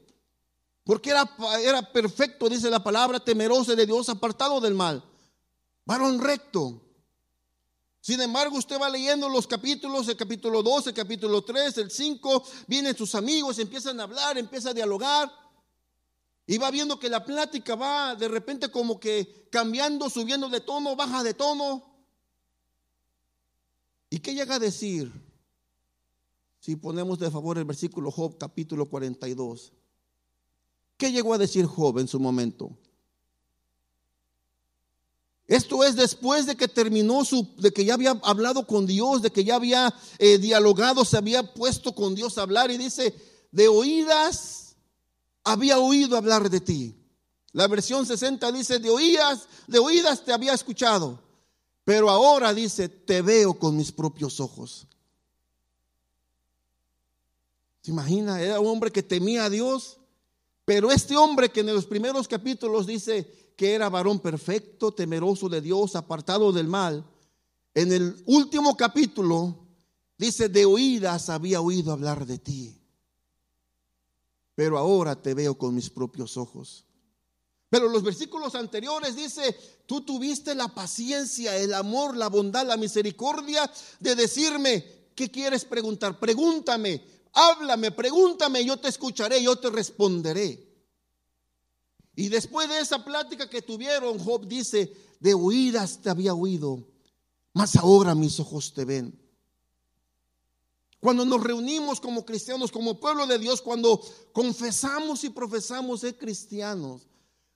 Porque 0.84 1.10
era, 1.10 1.28
era 1.64 1.82
perfecto, 1.92 2.48
dice 2.48 2.70
la 2.70 2.84
palabra, 2.84 3.20
temeroso 3.20 3.76
de 3.76 3.88
Dios, 3.88 4.08
apartado 4.10 4.62
del 4.62 4.76
mal. 4.76 5.04
Varón 5.84 6.22
recto. 6.22 6.80
Sin 8.08 8.22
embargo, 8.22 8.58
usted 8.58 8.80
va 8.80 8.90
leyendo 8.90 9.28
los 9.28 9.46
capítulos, 9.48 10.08
el 10.08 10.16
capítulo 10.16 10.64
12, 10.64 10.92
el 10.92 10.96
capítulo 10.96 11.44
3, 11.44 11.78
el 11.80 11.92
5, 11.92 12.42
vienen 12.66 12.96
sus 12.96 13.14
amigos, 13.16 13.60
empiezan 13.60 14.00
a 14.00 14.04
hablar, 14.04 14.38
empieza 14.38 14.70
a 14.70 14.74
dialogar. 14.74 15.30
Y 16.46 16.58
va 16.58 16.72
viendo 16.72 16.98
que 16.98 17.10
la 17.10 17.26
plática 17.26 17.76
va 17.76 18.16
de 18.16 18.30
repente 18.30 18.72
como 18.72 18.98
que 18.98 19.50
cambiando, 19.52 20.10
subiendo 20.10 20.48
de 20.48 20.62
tono, 20.62 20.96
baja 20.96 21.22
de 21.22 21.34
tono. 21.34 21.84
¿Y 24.10 24.20
qué 24.20 24.34
llega 24.34 24.56
a 24.56 24.60
decir? 24.60 25.12
Si 26.62 26.78
ponemos 26.78 27.20
de 27.20 27.30
favor 27.30 27.58
el 27.58 27.66
versículo 27.66 28.10
Job 28.10 28.38
capítulo 28.38 28.86
42. 28.86 29.74
¿Qué 30.96 31.12
llegó 31.12 31.34
a 31.34 31.38
decir 31.38 31.66
Job 31.66 32.00
en 32.00 32.08
su 32.08 32.22
momento? 32.22 32.80
Esto 35.48 35.84
es 35.86 35.96
después 35.96 36.46
de 36.46 36.58
que 36.58 36.68
terminó 36.68 37.24
su, 37.24 37.48
de 37.58 37.72
que 37.72 37.86
ya 37.86 37.94
había 37.94 38.12
hablado 38.24 38.68
con 38.68 38.86
Dios, 38.86 39.22
de 39.22 39.32
que 39.32 39.46
ya 39.46 39.56
había 39.56 39.94
eh, 40.20 40.38
dialogado, 40.38 41.06
se 41.06 41.18
había 41.18 41.54
puesto 41.54 41.96
con 41.96 42.16
Dios 42.16 42.38
a 42.38 42.42
hablar 42.42 42.70
y 42.70 42.78
dice, 42.78 43.16
de 43.52 43.70
oídas 43.70 44.76
había 45.46 45.80
oído 45.80 46.18
hablar 46.18 46.50
de 46.50 46.60
ti. 46.60 46.96
La 47.54 47.68
versión 47.68 48.06
60 48.06 48.52
dice, 48.52 48.80
de 48.80 48.90
oídas, 48.90 49.48
de 49.68 49.80
oídas 49.80 50.26
te 50.26 50.34
había 50.34 50.54
escuchado, 50.54 51.22
pero 51.86 52.10
ahora 52.10 52.54
dice, 52.54 52.90
te 52.90 53.22
veo 53.22 53.58
con 53.58 53.78
mis 53.78 53.94
propios 53.94 54.42
ojos. 54.42 54.86
¿Se 57.82 57.92
imagina? 57.92 58.42
Era 58.42 58.60
un 58.60 58.68
hombre 58.68 58.92
que 58.92 59.02
temía 59.02 59.46
a 59.46 59.50
Dios. 59.50 59.98
Pero 60.66 60.92
este 60.92 61.16
hombre 61.16 61.50
que 61.50 61.62
en 61.62 61.68
los 61.68 61.86
primeros 61.86 62.28
capítulos 62.28 62.86
dice 62.86 63.34
que 63.58 63.74
era 63.74 63.90
varón 63.90 64.20
perfecto, 64.20 64.94
temeroso 64.94 65.50
de 65.50 65.62
Dios, 65.62 65.96
apartado 65.96 66.54
del 66.54 66.68
mal, 66.68 67.04
en 67.74 67.92
el 67.92 68.16
último 68.28 68.78
capítulo 68.78 69.66
dice, 70.16 70.48
de 70.48 70.66
oídas 70.66 71.30
había 71.30 71.60
oído 71.60 71.92
hablar 71.92 72.26
de 72.28 72.38
ti, 72.38 72.80
pero 74.54 74.78
ahora 74.78 75.20
te 75.20 75.34
veo 75.34 75.58
con 75.58 75.74
mis 75.74 75.90
propios 75.90 76.38
ojos. 76.38 76.86
Pero 77.70 77.90
los 77.90 78.04
versículos 78.04 78.54
anteriores 78.54 79.16
dice, 79.16 79.58
tú 79.88 80.02
tuviste 80.02 80.54
la 80.56 80.68
paciencia, 80.70 81.58
el 81.58 81.74
amor, 81.74 82.16
la 82.16 82.30
bondad, 82.30 82.66
la 82.66 82.78
misericordia 82.78 83.70
de 84.00 84.16
decirme, 84.16 84.86
¿qué 85.16 85.32
quieres 85.32 85.66
preguntar? 85.66 86.20
Pregúntame, 86.20 87.04
háblame, 87.34 87.92
pregúntame, 87.92 88.64
yo 88.64 88.78
te 88.78 88.88
escucharé, 88.88 89.42
yo 89.42 89.56
te 89.58 89.72
responderé. 89.72 90.67
Y 92.18 92.30
después 92.30 92.68
de 92.68 92.80
esa 92.80 93.06
plática 93.06 93.48
que 93.48 93.62
tuvieron, 93.62 94.18
Job 94.18 94.48
dice, 94.48 94.92
de 95.20 95.36
oídas 95.36 96.02
te 96.02 96.10
había 96.10 96.34
oído, 96.34 96.84
mas 97.54 97.76
ahora 97.76 98.16
mis 98.16 98.40
ojos 98.40 98.74
te 98.74 98.86
ven. 98.86 99.22
Cuando 101.00 101.26
nos 101.26 101.44
reunimos 101.44 102.02
como 102.02 102.26
cristianos, 102.26 102.72
como 102.72 103.00
pueblo 103.00 103.28
de 103.28 103.38
Dios, 103.38 103.62
cuando 103.62 104.02
confesamos 104.34 105.24
y 105.26 105.30
profesamos 105.30 106.00
ser 106.00 106.18
cristianos, 106.18 107.08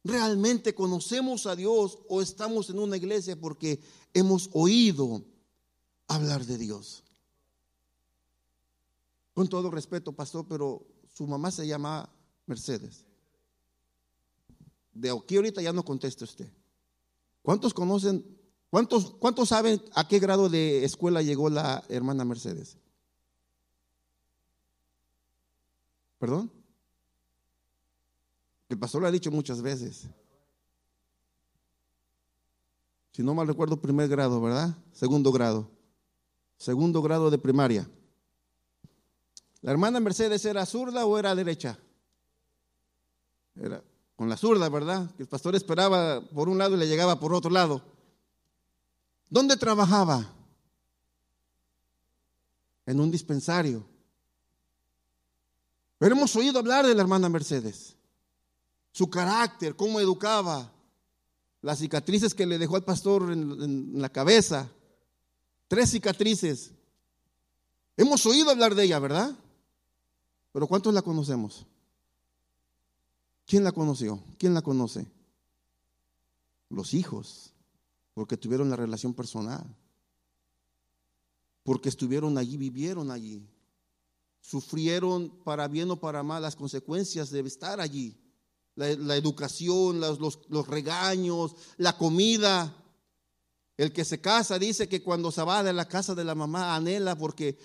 realmente 0.03 0.75
conocemos 0.75 1.47
a 1.47 1.55
Dios 1.55 1.97
o 2.07 2.21
estamos 2.21 2.69
en 2.69 2.77
una 2.77 2.97
iglesia 2.97 3.35
porque 3.35 3.81
hemos 4.13 4.47
oído 4.53 5.23
hablar 6.07 6.45
de 6.45 6.59
Dios. 6.59 7.03
Con 9.33 9.47
todo 9.47 9.71
respeto, 9.71 10.13
pastor, 10.13 10.45
pero 10.47 10.85
su 11.11 11.25
mamá 11.25 11.49
se 11.49 11.65
llama 11.65 12.07
Mercedes. 12.45 13.05
De 14.93 15.09
aquí 15.09 15.35
ahorita 15.35 15.61
ya 15.61 15.73
no 15.73 15.83
conteste 15.83 16.23
usted. 16.23 16.49
¿Cuántos 17.41 17.73
conocen, 17.73 18.25
cuántos, 18.69 19.11
cuántos 19.15 19.49
saben 19.49 19.81
a 19.93 20.07
qué 20.07 20.19
grado 20.19 20.49
de 20.49 20.83
escuela 20.83 21.21
llegó 21.21 21.49
la 21.49 21.83
hermana 21.89 22.25
Mercedes? 22.25 22.77
¿Perdón? 26.19 26.51
El 28.69 28.77
pastor 28.77 29.01
lo 29.01 29.07
ha 29.07 29.11
dicho 29.11 29.31
muchas 29.31 29.61
veces. 29.61 30.07
Si 33.11 33.23
no 33.23 33.33
mal 33.33 33.47
recuerdo, 33.47 33.81
primer 33.81 34.07
grado, 34.07 34.39
¿verdad? 34.39 34.77
Segundo 34.93 35.31
grado. 35.31 35.69
Segundo 36.57 37.01
grado 37.01 37.29
de 37.29 37.37
primaria. 37.37 37.89
¿La 39.61 39.71
hermana 39.71 39.99
Mercedes 39.99 40.45
era 40.45 40.65
zurda 40.65 41.05
o 41.05 41.17
era 41.17 41.35
derecha? 41.35 41.77
Era 43.55 43.83
con 44.21 44.29
la 44.29 44.37
zurda, 44.37 44.69
¿verdad? 44.69 45.09
Que 45.15 45.23
el 45.23 45.27
pastor 45.27 45.55
esperaba 45.55 46.21
por 46.21 46.47
un 46.47 46.59
lado 46.59 46.75
y 46.75 46.77
le 46.77 46.87
llegaba 46.87 47.19
por 47.19 47.33
otro 47.33 47.49
lado. 47.49 47.81
¿Dónde 49.31 49.57
trabajaba? 49.57 50.31
En 52.85 52.99
un 52.99 53.09
dispensario. 53.09 53.83
Pero 55.97 56.13
hemos 56.13 56.35
oído 56.35 56.59
hablar 56.59 56.85
de 56.85 56.93
la 56.93 57.01
hermana 57.01 57.29
Mercedes. 57.29 57.95
Su 58.91 59.09
carácter, 59.09 59.75
cómo 59.75 59.99
educaba, 59.99 60.71
las 61.63 61.79
cicatrices 61.79 62.35
que 62.35 62.45
le 62.45 62.59
dejó 62.59 62.75
al 62.75 62.83
pastor 62.83 63.31
en, 63.31 63.99
la 63.99 64.09
cabeza. 64.09 64.69
Tres 65.67 65.89
cicatrices. 65.89 66.69
Hemos 67.97 68.23
oído 68.27 68.51
hablar 68.51 68.75
de 68.75 68.83
ella, 68.83 68.99
¿verdad? 68.99 69.35
Pero 70.53 70.67
¿cuántos 70.67 70.93
la 70.93 71.01
conocemos? 71.01 71.65
¿Quién 73.51 73.65
la 73.65 73.73
conoció? 73.73 74.23
¿Quién 74.37 74.53
la 74.53 74.61
conoce? 74.61 75.11
Los 76.69 76.93
hijos, 76.93 77.51
porque 78.13 78.37
tuvieron 78.37 78.69
la 78.69 78.77
relación 78.77 79.13
personal, 79.13 79.75
porque 81.61 81.89
estuvieron 81.89 82.37
allí, 82.37 82.55
vivieron 82.55 83.11
allí, 83.11 83.45
sufrieron 84.39 85.29
para 85.43 85.67
bien 85.67 85.91
o 85.91 85.99
para 85.99 86.23
mal 86.23 86.41
las 86.41 86.55
consecuencias 86.55 87.29
de 87.29 87.41
estar 87.41 87.81
allí, 87.81 88.15
la, 88.75 89.17
educación, 89.17 89.99
los, 89.99 90.67
regaños, 90.69 91.53
la 91.75 91.97
comida. 91.97 92.73
El 93.75 93.91
que 93.91 94.05
se 94.05 94.21
casa 94.21 94.59
dice 94.59 94.87
que 94.87 95.03
cuando 95.03 95.29
se 95.29 95.43
va 95.43 95.61
de 95.61 95.73
la 95.73 95.89
casa 95.89 96.15
de 96.15 96.23
la 96.23 96.35
mamá 96.35 96.73
anhela 96.73 97.17
porque, 97.17 97.59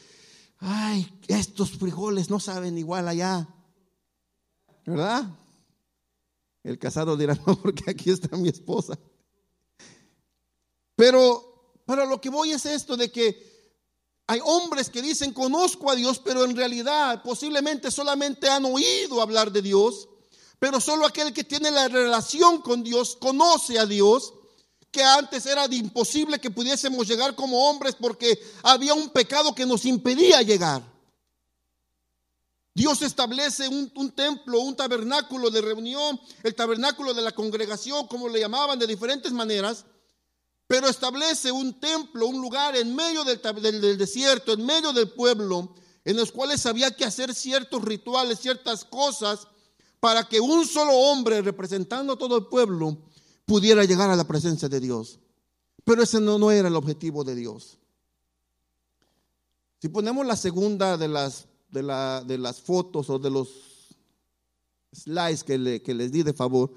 ay, 0.58 1.16
estos 1.28 1.78
frijoles 1.78 2.28
no 2.28 2.40
saben 2.40 2.76
igual 2.76 3.06
allá. 3.06 3.48
¿Verdad? 4.84 5.45
El 6.66 6.80
casado 6.80 7.16
dirá, 7.16 7.38
no, 7.46 7.56
porque 7.62 7.88
aquí 7.88 8.10
está 8.10 8.36
mi 8.36 8.48
esposa. 8.48 8.98
Pero 10.96 11.80
para 11.84 12.04
lo 12.04 12.20
que 12.20 12.28
voy 12.28 12.50
es 12.50 12.66
esto 12.66 12.96
de 12.96 13.12
que 13.12 13.54
hay 14.26 14.40
hombres 14.42 14.90
que 14.90 15.00
dicen 15.00 15.32
conozco 15.32 15.88
a 15.88 15.94
Dios, 15.94 16.18
pero 16.18 16.44
en 16.44 16.56
realidad 16.56 17.22
posiblemente 17.22 17.92
solamente 17.92 18.48
han 18.48 18.64
oído 18.64 19.22
hablar 19.22 19.52
de 19.52 19.62
Dios. 19.62 20.08
Pero 20.58 20.80
solo 20.80 21.06
aquel 21.06 21.32
que 21.32 21.44
tiene 21.44 21.70
la 21.70 21.86
relación 21.86 22.60
con 22.62 22.82
Dios 22.82 23.14
conoce 23.14 23.78
a 23.78 23.86
Dios, 23.86 24.34
que 24.90 25.04
antes 25.04 25.46
era 25.46 25.68
de 25.68 25.76
imposible 25.76 26.40
que 26.40 26.50
pudiésemos 26.50 27.06
llegar 27.06 27.36
como 27.36 27.70
hombres 27.70 27.94
porque 27.94 28.42
había 28.64 28.92
un 28.94 29.10
pecado 29.10 29.54
que 29.54 29.66
nos 29.66 29.84
impedía 29.84 30.42
llegar. 30.42 30.95
Dios 32.76 33.00
establece 33.00 33.66
un, 33.68 34.10
templo, 34.10 34.60
un 34.60 34.76
tabernáculo 34.76 35.48
de 35.48 35.62
reunión, 35.62 36.20
el 36.42 36.54
tabernáculo 36.54 37.14
de 37.14 37.22
la 37.22 37.32
congregación, 37.32 38.06
como 38.06 38.28
le 38.28 38.38
llamaban 38.38 38.78
de 38.78 38.86
diferentes 38.86 39.32
maneras, 39.32 39.86
pero 40.66 40.86
establece 40.86 41.50
un 41.50 41.80
templo, 41.80 42.26
un 42.26 42.38
lugar 42.38 42.76
en 42.76 42.94
medio 42.94 43.24
del, 43.24 43.96
desierto, 43.96 44.52
en 44.52 44.66
medio 44.66 44.92
del 44.92 45.08
pueblo, 45.08 45.74
en 46.04 46.18
los 46.18 46.30
cuales 46.30 46.66
había 46.66 46.94
que 46.94 47.06
hacer 47.06 47.34
ciertos 47.34 47.82
rituales, 47.82 48.40
ciertas 48.40 48.84
cosas, 48.84 49.48
para 49.98 50.28
que 50.28 50.38
un 50.38 50.66
solo 50.66 50.92
hombre, 50.92 51.40
representando 51.40 52.12
a 52.12 52.18
todo 52.18 52.36
el 52.36 52.44
pueblo, 52.44 52.98
pudiera 53.46 53.84
llegar 53.84 54.10
a 54.10 54.16
la 54.16 54.28
presencia 54.28 54.68
de 54.68 54.80
Dios. 54.80 55.18
Pero 55.82 56.02
ese 56.02 56.20
no 56.20 56.50
era 56.50 56.68
el 56.68 56.76
objetivo 56.76 57.24
de 57.24 57.36
Dios. 57.36 57.78
Si 59.80 59.88
ponemos 59.88 60.26
la 60.26 60.36
segunda 60.36 60.98
de 60.98 61.08
las 61.08 61.46
de, 61.68 61.82
la, 61.82 62.22
de 62.24 62.38
las 62.38 62.60
fotos 62.60 63.10
o 63.10 63.18
de 63.18 63.30
los 63.30 63.48
slides 64.92 65.44
que, 65.44 65.58
les 65.58 66.12
di 66.12 66.22
de 66.22 66.32
favor, 66.32 66.72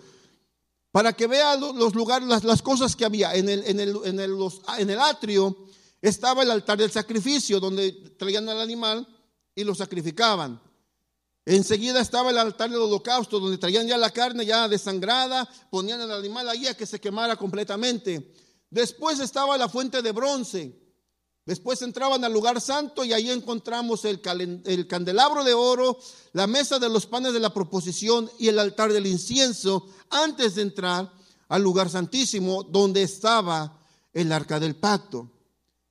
para 0.91 1.13
que 1.13 1.27
vean 1.27 1.59
los 1.59 1.95
lugares, 1.95 2.27
las, 2.43 2.61
cosas 2.61 2.95
que 2.95 3.05
había. 3.05 3.35
En 3.35 3.47
el, 3.47 3.63
en, 3.65 3.79
el, 3.79 3.97
en, 4.03 4.19
el, 4.19 4.35
en 4.77 4.89
el 4.89 4.99
atrio 4.99 5.55
estaba 6.01 6.43
el 6.43 6.51
altar 6.51 6.77
del 6.77 6.91
sacrificio, 6.91 7.59
donde 7.59 7.91
traían 8.17 8.47
al 8.49 8.59
animal 8.59 9.07
y 9.55 9.63
lo 9.63 9.75
sacrificaban. 9.75 10.61
Enseguida 11.45 11.99
estaba 11.99 12.29
el 12.29 12.37
altar 12.37 12.69
del 12.69 12.79
holocausto, 12.79 13.39
donde 13.39 13.57
traían 13.57 13.87
ya 13.87 13.97
la 13.97 14.11
carne 14.11 14.45
ya 14.45 14.67
desangrada, 14.67 15.49
ponían 15.71 15.99
al 16.01 16.11
animal 16.11 16.47
ahí 16.47 16.67
a 16.67 16.77
que 16.77 16.85
se 16.85 16.99
quemara 16.99 17.35
completamente. 17.35 18.33
Después 18.69 19.19
estaba 19.19 19.57
la 19.57 19.67
fuente 19.67 20.01
de 20.01 20.11
bronce, 20.11 20.79
Después 21.45 21.81
entraban 21.81 22.23
al 22.23 22.33
lugar 22.33 22.61
santo 22.61 23.03
y 23.03 23.13
ahí 23.13 23.31
encontramos 23.31 24.05
el, 24.05 24.21
candelabro 24.87 25.43
de 25.43 25.53
oro, 25.53 25.97
la 26.33 26.45
mesa 26.45 26.77
de 26.77 26.89
los 26.89 27.05
panes 27.05 27.33
de 27.33 27.39
la 27.39 27.53
proposición 27.53 28.29
y 28.37 28.49
el 28.49 28.59
altar 28.59 28.93
del 28.93 29.07
incienso 29.07 29.87
antes 30.09 30.55
de 30.55 30.61
entrar 30.61 31.11
al 31.47 31.61
lugar 31.63 31.89
santísimo 31.89 32.63
donde 32.63 33.01
estaba 33.01 33.79
el 34.13 34.31
arca 34.31 34.59
del 34.59 34.75
pacto. 34.75 35.31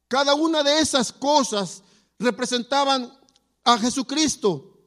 Cada 0.07 0.35
una 0.35 0.63
de 0.63 0.79
esas 0.79 1.13
cosas 1.13 1.83
representaban 2.19 3.13
a 3.65 3.79
Jesucristo. 3.79 4.79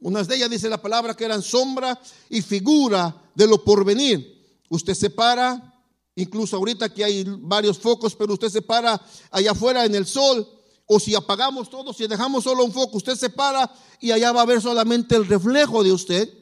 Unas 0.00 0.28
de 0.28 0.36
ellas 0.36 0.50
dice 0.50 0.68
la 0.68 0.80
palabra 0.80 1.14
que 1.14 1.24
eran 1.24 1.42
sombra 1.42 2.00
y 2.28 2.42
figura 2.42 3.30
de 3.34 3.46
lo 3.46 3.64
porvenir. 3.64 4.60
Usted 4.68 4.94
separa 4.94 5.75
Incluso 6.16 6.56
ahorita 6.56 6.92
que 6.92 7.04
hay 7.04 7.24
varios 7.26 7.78
focos, 7.78 8.16
pero 8.16 8.32
usted 8.32 8.48
se 8.48 8.62
para 8.62 9.00
allá 9.30 9.50
afuera 9.50 9.84
en 9.84 9.94
el 9.94 10.06
sol. 10.06 10.48
O 10.86 10.98
si 10.98 11.14
apagamos 11.14 11.68
todo, 11.68 11.92
si 11.92 12.06
dejamos 12.06 12.44
solo 12.44 12.64
un 12.64 12.72
foco, 12.72 12.96
usted 12.96 13.16
se 13.16 13.28
para 13.28 13.70
y 14.00 14.12
allá 14.12 14.32
va 14.32 14.42
a 14.42 14.46
ver 14.46 14.62
solamente 14.62 15.14
el 15.16 15.26
reflejo 15.26 15.84
de 15.84 15.92
usted. 15.92 16.32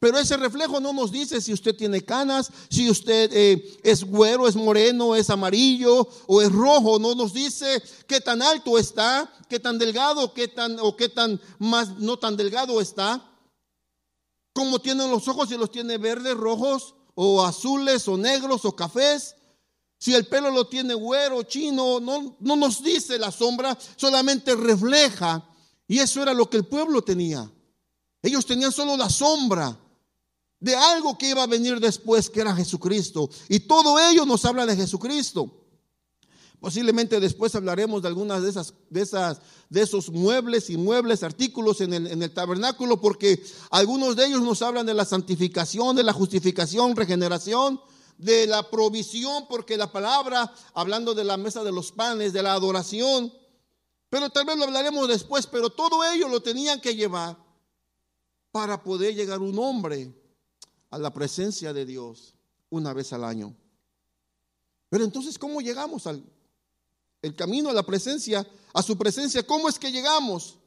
Pero 0.00 0.18
ese 0.18 0.36
reflejo 0.36 0.80
no 0.80 0.92
nos 0.92 1.12
dice 1.12 1.40
si 1.40 1.52
usted 1.52 1.76
tiene 1.76 2.04
canas, 2.04 2.50
si 2.68 2.90
usted 2.90 3.30
eh, 3.32 3.78
es 3.84 4.02
güero, 4.02 4.48
es 4.48 4.56
moreno, 4.56 5.14
es 5.14 5.30
amarillo 5.30 6.08
o 6.26 6.42
es 6.42 6.50
rojo. 6.50 6.98
No 6.98 7.14
nos 7.14 7.32
dice 7.32 7.80
qué 8.08 8.20
tan 8.20 8.42
alto 8.42 8.76
está, 8.76 9.32
qué 9.48 9.60
tan 9.60 9.78
delgado, 9.78 10.34
qué 10.34 10.48
tan 10.48 10.76
o 10.80 10.96
qué 10.96 11.08
tan 11.08 11.40
más 11.60 11.96
no 11.98 12.18
tan 12.18 12.36
delgado 12.36 12.80
está. 12.80 13.24
Cómo 14.52 14.80
tienen 14.80 15.10
los 15.10 15.28
ojos, 15.28 15.48
si 15.48 15.56
los 15.56 15.70
tiene 15.70 15.96
verdes, 15.96 16.34
rojos, 16.34 16.96
o 17.14 17.44
azules 17.44 18.08
o 18.08 18.16
negros 18.16 18.64
o 18.64 18.74
cafés. 18.74 19.36
Si 19.98 20.14
el 20.14 20.26
pelo 20.26 20.50
lo 20.50 20.66
tiene 20.66 20.94
güero, 20.94 21.42
chino, 21.44 22.00
no, 22.00 22.36
no 22.40 22.56
nos 22.56 22.82
dice 22.82 23.18
la 23.18 23.30
sombra, 23.30 23.78
solamente 23.96 24.54
refleja. 24.56 25.48
Y 25.86 25.98
eso 25.98 26.22
era 26.22 26.34
lo 26.34 26.50
que 26.50 26.56
el 26.56 26.66
pueblo 26.66 27.02
tenía. 27.02 27.50
Ellos 28.22 28.46
tenían 28.46 28.72
solo 28.72 28.96
la 28.96 29.08
sombra 29.08 29.78
de 30.58 30.76
algo 30.76 31.18
que 31.18 31.30
iba 31.30 31.42
a 31.42 31.48
venir 31.48 31.80
después, 31.80 32.30
que 32.30 32.40
era 32.40 32.54
Jesucristo. 32.54 33.28
Y 33.48 33.60
todo 33.60 33.98
ello 33.98 34.24
nos 34.24 34.44
habla 34.44 34.64
de 34.64 34.76
Jesucristo. 34.76 35.61
Posiblemente 36.62 37.18
después 37.18 37.56
hablaremos 37.56 38.02
de 38.02 38.08
algunas 38.08 38.40
de 38.40 38.50
esas, 38.50 38.74
de 38.88 39.02
esas, 39.02 39.40
de 39.68 39.82
esos 39.82 40.10
muebles 40.10 40.70
y 40.70 40.76
muebles, 40.76 41.24
artículos 41.24 41.80
en 41.80 41.92
el, 41.92 42.06
en 42.06 42.22
el 42.22 42.32
tabernáculo, 42.32 43.00
porque 43.00 43.42
algunos 43.72 44.14
de 44.14 44.26
ellos 44.26 44.42
nos 44.42 44.62
hablan 44.62 44.86
de 44.86 44.94
la 44.94 45.04
santificación, 45.04 45.96
de 45.96 46.04
la 46.04 46.12
justificación, 46.12 46.94
regeneración, 46.94 47.80
de 48.16 48.46
la 48.46 48.70
provisión, 48.70 49.46
porque 49.48 49.76
la 49.76 49.90
palabra, 49.90 50.54
hablando 50.72 51.14
de 51.14 51.24
la 51.24 51.36
mesa 51.36 51.64
de 51.64 51.72
los 51.72 51.90
panes, 51.90 52.32
de 52.32 52.44
la 52.44 52.52
adoración, 52.52 53.32
pero 54.08 54.30
tal 54.30 54.46
vez 54.46 54.56
lo 54.56 54.62
hablaremos 54.62 55.08
después, 55.08 55.48
pero 55.48 55.68
todo 55.70 56.04
ello 56.04 56.28
lo 56.28 56.42
tenían 56.42 56.80
que 56.80 56.94
llevar 56.94 57.36
para 58.52 58.84
poder 58.84 59.16
llegar 59.16 59.40
un 59.40 59.58
hombre 59.58 60.14
a 60.90 60.98
la 60.98 61.12
presencia 61.12 61.72
de 61.72 61.84
Dios 61.84 62.36
una 62.70 62.92
vez 62.92 63.12
al 63.12 63.24
año. 63.24 63.52
Pero 64.90 65.02
entonces, 65.02 65.36
¿cómo 65.40 65.60
llegamos 65.60 66.06
al, 66.06 66.22
el 67.22 67.34
camino 67.36 67.70
a 67.70 67.72
la 67.72 67.84
presencia, 67.84 68.46
a 68.74 68.82
su 68.82 68.98
presencia. 68.98 69.46
¿Cómo 69.46 69.68
es 69.68 69.78
que 69.78 69.92
llegamos? 69.92 70.58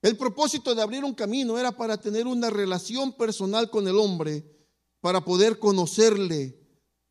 El 0.00 0.16
propósito 0.16 0.74
de 0.74 0.82
abrir 0.82 1.04
un 1.04 1.14
camino 1.14 1.58
era 1.58 1.72
para 1.72 1.98
tener 1.98 2.26
una 2.26 2.50
relación 2.50 3.12
personal 3.12 3.68
con 3.68 3.86
el 3.86 3.96
hombre, 3.96 4.44
para 5.00 5.24
poder 5.24 5.58
conocerle 5.58 6.58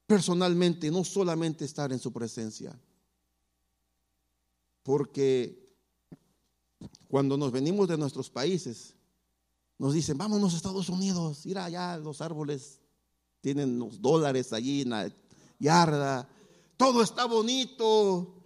personalmente, 0.08 0.90
no 0.90 1.04
solamente 1.04 1.66
estar 1.66 1.92
en 1.92 2.00
su 2.00 2.12
presencia. 2.12 2.78
Porque 4.84 5.68
cuando 7.08 7.38
nos 7.38 7.52
venimos 7.52 7.88
de 7.88 7.98
nuestros 7.98 8.30
países, 8.30 8.96
nos 9.78 9.94
dicen, 9.94 10.18
vámonos 10.18 10.54
a 10.54 10.58
Estados 10.58 10.90
Unidos, 10.90 11.46
ir 11.46 11.58
allá, 11.58 11.98
los 11.98 12.22
árboles 12.22 12.80
tienen 13.42 13.78
los 13.78 14.02
dólares 14.02 14.54
allí 14.54 14.82
en 14.82 14.90
la 14.90 15.14
yarda, 15.60 16.28
todo 16.78 17.04
está 17.04 17.26
bonito. 17.26 18.37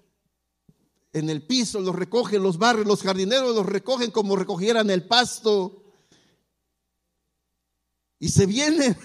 En 1.14 1.30
el 1.30 1.46
piso 1.46 1.82
los 1.82 1.96
recogen 1.96 2.42
los 2.42 2.58
barrios, 2.58 2.88
los 2.88 3.04
jardineros 3.04 3.56
los 3.56 3.66
recogen 3.66 4.12
como 4.12 4.36
recogieran 4.36 4.90
el 4.90 5.08
pasto. 5.08 5.84
Y 8.20 8.30
se 8.30 8.46
vienen. 8.46 8.98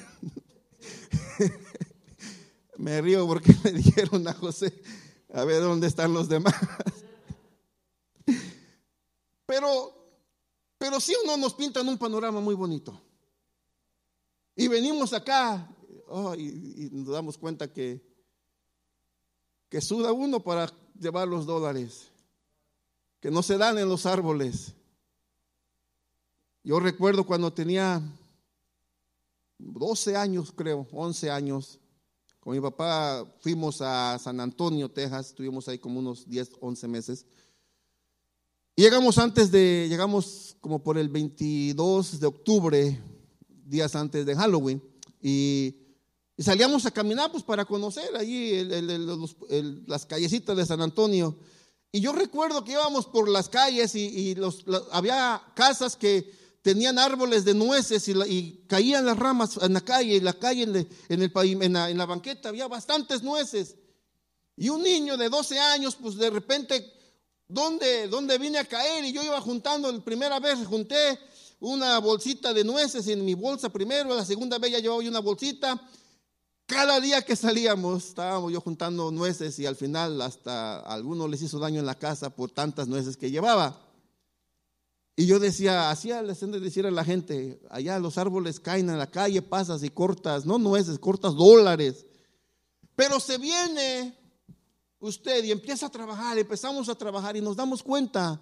Me 2.77 3.01
río 3.01 3.27
porque 3.27 3.55
me 3.65 3.73
dijeron 3.73 4.29
a 4.29 4.35
José, 4.35 4.83
a 5.33 5.45
ver 5.45 5.63
dónde 5.63 5.87
están 5.87 6.13
los 6.13 6.29
demás. 6.29 6.55
Pero, 9.47 9.95
pero 10.77 10.99
sí 10.99 11.15
o 11.15 11.25
no 11.25 11.37
nos 11.37 11.55
pintan 11.55 11.89
un 11.89 11.97
panorama 11.97 12.41
muy 12.41 12.57
bonito. 12.57 13.01
Y 14.57 14.67
venimos 14.67 15.13
acá 15.13 15.73
oh, 16.09 16.35
y, 16.35 16.89
nos 16.91 17.15
damos 17.15 17.39
cuenta 17.39 17.73
que, 17.73 18.05
que 19.69 19.81
suda 19.81 20.13
uno 20.13 20.43
para 20.43 20.69
llevar 21.01 21.29
los 21.29 21.47
dólares, 21.47 22.09
que 23.21 23.31
no 23.31 23.43
se 23.43 23.59
dan 23.59 23.79
en 23.79 23.89
los 23.89 24.07
árboles. 24.07 24.75
Yo 26.63 26.81
recuerdo 26.81 27.25
cuando 27.25 27.53
tenía 27.53 28.03
12 29.59 30.17
años, 30.17 30.53
creo, 30.55 30.87
11 30.93 31.31
años, 31.31 31.79
con 32.41 32.55
mi 32.55 32.61
papá 32.61 33.27
fuimos 33.41 33.81
a 33.81 34.19
San 34.19 34.41
Antonio, 34.41 34.91
Texas, 34.91 35.29
estuvimos 35.29 35.67
ahí 35.69 35.79
como 35.79 35.99
unos 35.99 36.29
10, 36.29 36.53
11 36.61 36.89
meses. 36.89 37.27
Y 38.77 38.83
llegamos 38.83 39.19
antes 39.19 39.51
de, 39.51 39.87
llegamos 39.89 40.57
como 40.61 40.83
por 40.83 40.99
el 40.99 41.09
22 41.09 42.21
de 42.21 42.27
octubre, 42.27 43.01
días 43.65 43.97
antes 43.97 44.27
de 44.27 44.37
Halloween, 44.37 44.83
y, 45.21 45.86
salíamos 46.43 46.85
a 46.87 46.91
caminar 46.91 47.31
pues 47.33 47.43
para 47.43 47.65
conocer 47.65 48.15
allí 48.17 48.65
las 49.87 50.05
callecitas 50.07 50.57
de 50.57 50.67
San 50.67 50.81
Antonio. 50.81 51.37
Y 51.93 52.01
yo 52.01 52.13
recuerdo 52.13 52.63
que 52.63 52.73
íbamos 52.73 53.07
por 53.07 53.29
las 53.29 53.49
calles 53.49 53.95
y, 53.95 54.35
los, 54.35 54.65
había 54.91 55.43
casas 55.55 55.97
que 55.97 56.31
tenían 56.61 56.99
árboles 56.99 57.45
de 57.45 57.55
nueces 57.55 58.07
y, 58.09 58.65
caían 58.67 59.07
las 59.07 59.19
ramas 59.19 59.59
en 59.63 59.73
la 59.73 59.81
calle, 59.81 60.17
y 60.17 60.21
la 60.21 60.35
calle 60.35 60.65
en, 60.65 60.77
el, 60.77 60.89
en, 61.09 61.73
la, 61.73 61.89
en 61.89 61.97
la 61.97 62.07
banqueta 62.07 62.51
había 62.51 62.69
bastantes 62.69 63.23
nueces. 63.23 63.77
Y 64.57 64.69
un 64.69 64.83
niño 64.83 65.17
de 65.17 65.29
12 65.29 65.59
años, 65.59 65.97
pues 65.97 66.17
de 66.17 66.29
repente, 66.29 66.93
¿dónde, 67.47 68.09
¿dónde 68.09 68.37
vine 68.37 68.59
a 68.59 68.65
caer? 68.65 69.05
Y 69.05 69.13
yo 69.13 69.23
iba 69.23 69.41
juntando, 69.41 69.91
la 69.91 70.01
primera 70.01 70.41
vez 70.41 70.67
junté 70.67 71.19
una 71.61 71.99
bolsita 71.99 72.53
de 72.53 72.65
nueces 72.65 73.07
en 73.09 73.25
mi 73.25 73.35
bolsa 73.35 73.71
primero, 73.71 74.15
la 74.15 74.25
segunda 74.25 74.59
vez 74.59 74.73
ya 74.73 74.81
llevaba 74.81 75.01
una 75.01 75.21
bolsita. 75.21 75.81
Cada 76.67 77.01
día 77.01 77.23
que 77.23 77.37
salíamos, 77.37 78.09
estábamos 78.09 78.53
yo 78.53 78.61
juntando 78.61 79.13
nueces 79.13 79.57
y 79.61 79.67
al 79.67 79.77
final 79.77 80.21
hasta 80.21 80.81
algunos 80.81 81.31
les 81.31 81.41
hizo 81.43 81.61
daño 81.61 81.79
en 81.79 81.87
la 81.87 81.95
casa 81.95 82.31
por 82.31 82.51
tantas 82.51 82.89
nueces 82.89 83.17
que 83.17 83.31
llevaba. 83.31 83.81
Y 85.15 85.27
yo 85.27 85.39
decía, 85.39 85.91
hacía 85.91 86.23
decir 86.25 86.85
a 86.85 86.91
la 86.91 87.05
gente, 87.05 87.61
allá 87.71 88.01
los 88.01 88.19
árboles 88.19 88.59
caen 88.59 88.91
en 88.91 88.99
la 88.99 89.11
calle, 89.11 89.43
pasas 89.43 89.85
y 89.85 89.91
cortas, 89.91 90.45
no 90.45 90.59
nueces, 90.59 90.99
cortas 90.99 91.37
dólares. 91.37 92.05
Pero 92.97 93.21
se 93.21 93.39
viene 93.39 94.19
usted 94.99 95.45
y 95.45 95.53
empieza 95.53 95.87
a 95.87 95.91
trabajar, 95.91 96.37
empezamos 96.37 96.89
a 96.89 96.97
trabajar 96.97 97.37
y 97.37 97.41
nos 97.41 97.57
damos 97.57 97.83
cuenta 97.83 98.41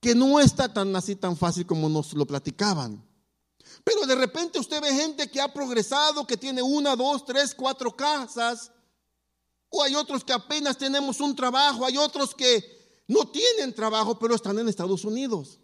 que 0.00 0.14
no 0.14 0.40
está 0.40 0.72
tan 0.72 0.94
así 0.96 1.14
tan 1.14 1.36
fácil 1.36 1.64
como 1.66 1.88
nos 1.88 2.14
lo 2.14 2.26
platicaban. 2.26 3.02
Pero 3.84 4.06
de 4.06 4.14
repente 4.14 4.58
usted 4.58 4.80
ve 4.80 4.92
gente 4.94 5.30
que 5.30 5.40
ha 5.40 5.52
progresado, 5.52 6.26
que 6.26 6.36
tiene 6.36 6.62
una, 6.62 6.96
dos, 6.96 7.24
tres, 7.24 7.54
cuatro 7.54 7.94
casas. 7.94 8.70
O 9.68 9.82
hay 9.82 9.94
otros 9.94 10.24
que 10.24 10.32
apenas 10.32 10.76
tenemos 10.76 11.20
un 11.20 11.34
trabajo, 11.34 11.86
hay 11.86 11.96
otros 11.96 12.34
que 12.34 12.80
no 13.06 13.28
tienen 13.28 13.74
trabajo, 13.74 14.18
pero 14.18 14.34
están 14.34 14.58
en 14.58 14.68
Estados 14.68 15.04
Unidos. 15.04 15.58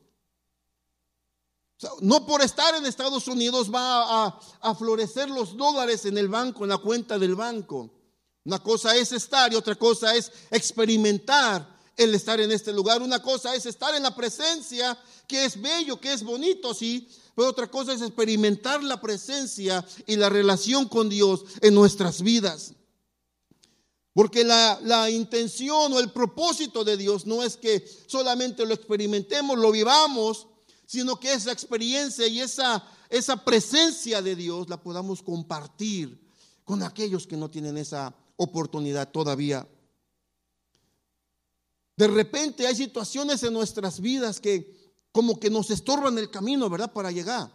no 2.00 2.24
por 2.26 2.40
estar 2.42 2.74
en 2.74 2.86
Estados 2.86 3.28
Unidos 3.28 3.72
va 3.72 4.26
a, 4.60 4.74
florecer 4.74 5.28
los 5.28 5.56
dólares 5.56 6.06
en 6.06 6.16
el 6.18 6.28
banco, 6.28 6.64
en 6.64 6.70
la 6.70 6.78
cuenta 6.78 7.18
del 7.18 7.34
banco. 7.34 7.90
Una 8.44 8.60
cosa 8.60 8.96
es 8.96 9.12
estar 9.12 9.52
y 9.52 9.56
otra 9.56 9.74
cosa 9.74 10.14
es 10.14 10.32
experimentar 10.50 11.76
el 11.96 12.14
estar 12.14 12.40
en 12.40 12.52
este 12.52 12.72
lugar. 12.72 13.02
Una 13.02 13.20
cosa 13.20 13.54
es 13.54 13.66
estar 13.66 13.94
en 13.94 14.02
la 14.02 14.14
presencia, 14.14 14.98
que 15.26 15.44
es 15.44 15.60
bello, 15.60 16.00
que 16.00 16.12
es 16.12 16.22
bonito, 16.22 16.74
sí, 16.74 17.08
pero 17.36 17.50
otra 17.50 17.70
cosa 17.70 17.92
es 17.92 18.00
experimentar 18.00 18.82
la 18.82 18.98
presencia 18.98 19.86
y 20.06 20.16
la 20.16 20.30
relación 20.30 20.88
con 20.88 21.10
Dios 21.10 21.44
en 21.60 21.74
nuestras 21.74 22.22
vidas. 22.22 22.72
Porque 24.14 24.42
la, 24.42 25.10
intención 25.10 25.92
o 25.92 26.00
el 26.00 26.10
propósito 26.10 26.82
de 26.82 26.96
Dios 26.96 27.26
no 27.26 27.42
es 27.42 27.58
que 27.58 27.86
solamente 28.06 28.64
lo 28.64 28.72
experimentemos, 28.72 29.58
lo 29.58 29.70
vivamos, 29.70 30.46
sino 30.86 31.20
que 31.20 31.34
esa 31.34 31.52
experiencia 31.52 32.26
y 32.26 32.40
esa, 32.40 32.82
esa 33.10 33.44
presencia 33.44 34.22
de 34.22 34.34
Dios 34.34 34.70
la 34.70 34.82
podamos 34.82 35.22
compartir 35.22 36.18
con 36.64 36.82
aquellos 36.82 37.26
que 37.26 37.36
no 37.36 37.50
tienen 37.50 37.76
esa 37.76 38.16
oportunidad 38.36 39.10
todavía. 39.10 39.68
De 41.98 42.08
repente 42.08 42.66
hay 42.66 42.76
situaciones 42.76 43.42
en 43.42 43.52
nuestras 43.52 44.00
vidas 44.00 44.40
que 44.40 44.85
como 45.16 45.40
que 45.40 45.48
nos 45.48 45.70
estorban 45.70 46.18
el 46.18 46.30
camino, 46.30 46.68
¿verdad? 46.68 46.92
Para 46.92 47.10
llegar. 47.10 47.50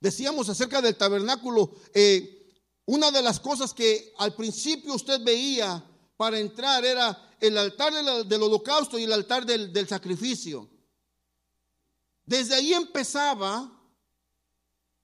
Decíamos 0.00 0.48
acerca 0.48 0.80
del 0.80 0.96
tabernáculo, 0.96 1.76
eh, 1.92 2.56
una 2.86 3.10
de 3.10 3.20
las 3.20 3.38
cosas 3.38 3.74
que 3.74 4.14
al 4.16 4.34
principio 4.34 4.94
usted 4.94 5.22
veía 5.22 5.84
para 6.16 6.38
entrar 6.38 6.82
era 6.82 7.36
el 7.38 7.58
altar 7.58 7.92
del, 8.24 8.42
holocausto 8.42 8.98
y 8.98 9.02
el 9.02 9.12
altar 9.12 9.44
del, 9.44 9.70
del 9.70 9.86
sacrificio. 9.86 10.66
Desde 12.24 12.54
ahí 12.54 12.72
empezaba 12.72 13.79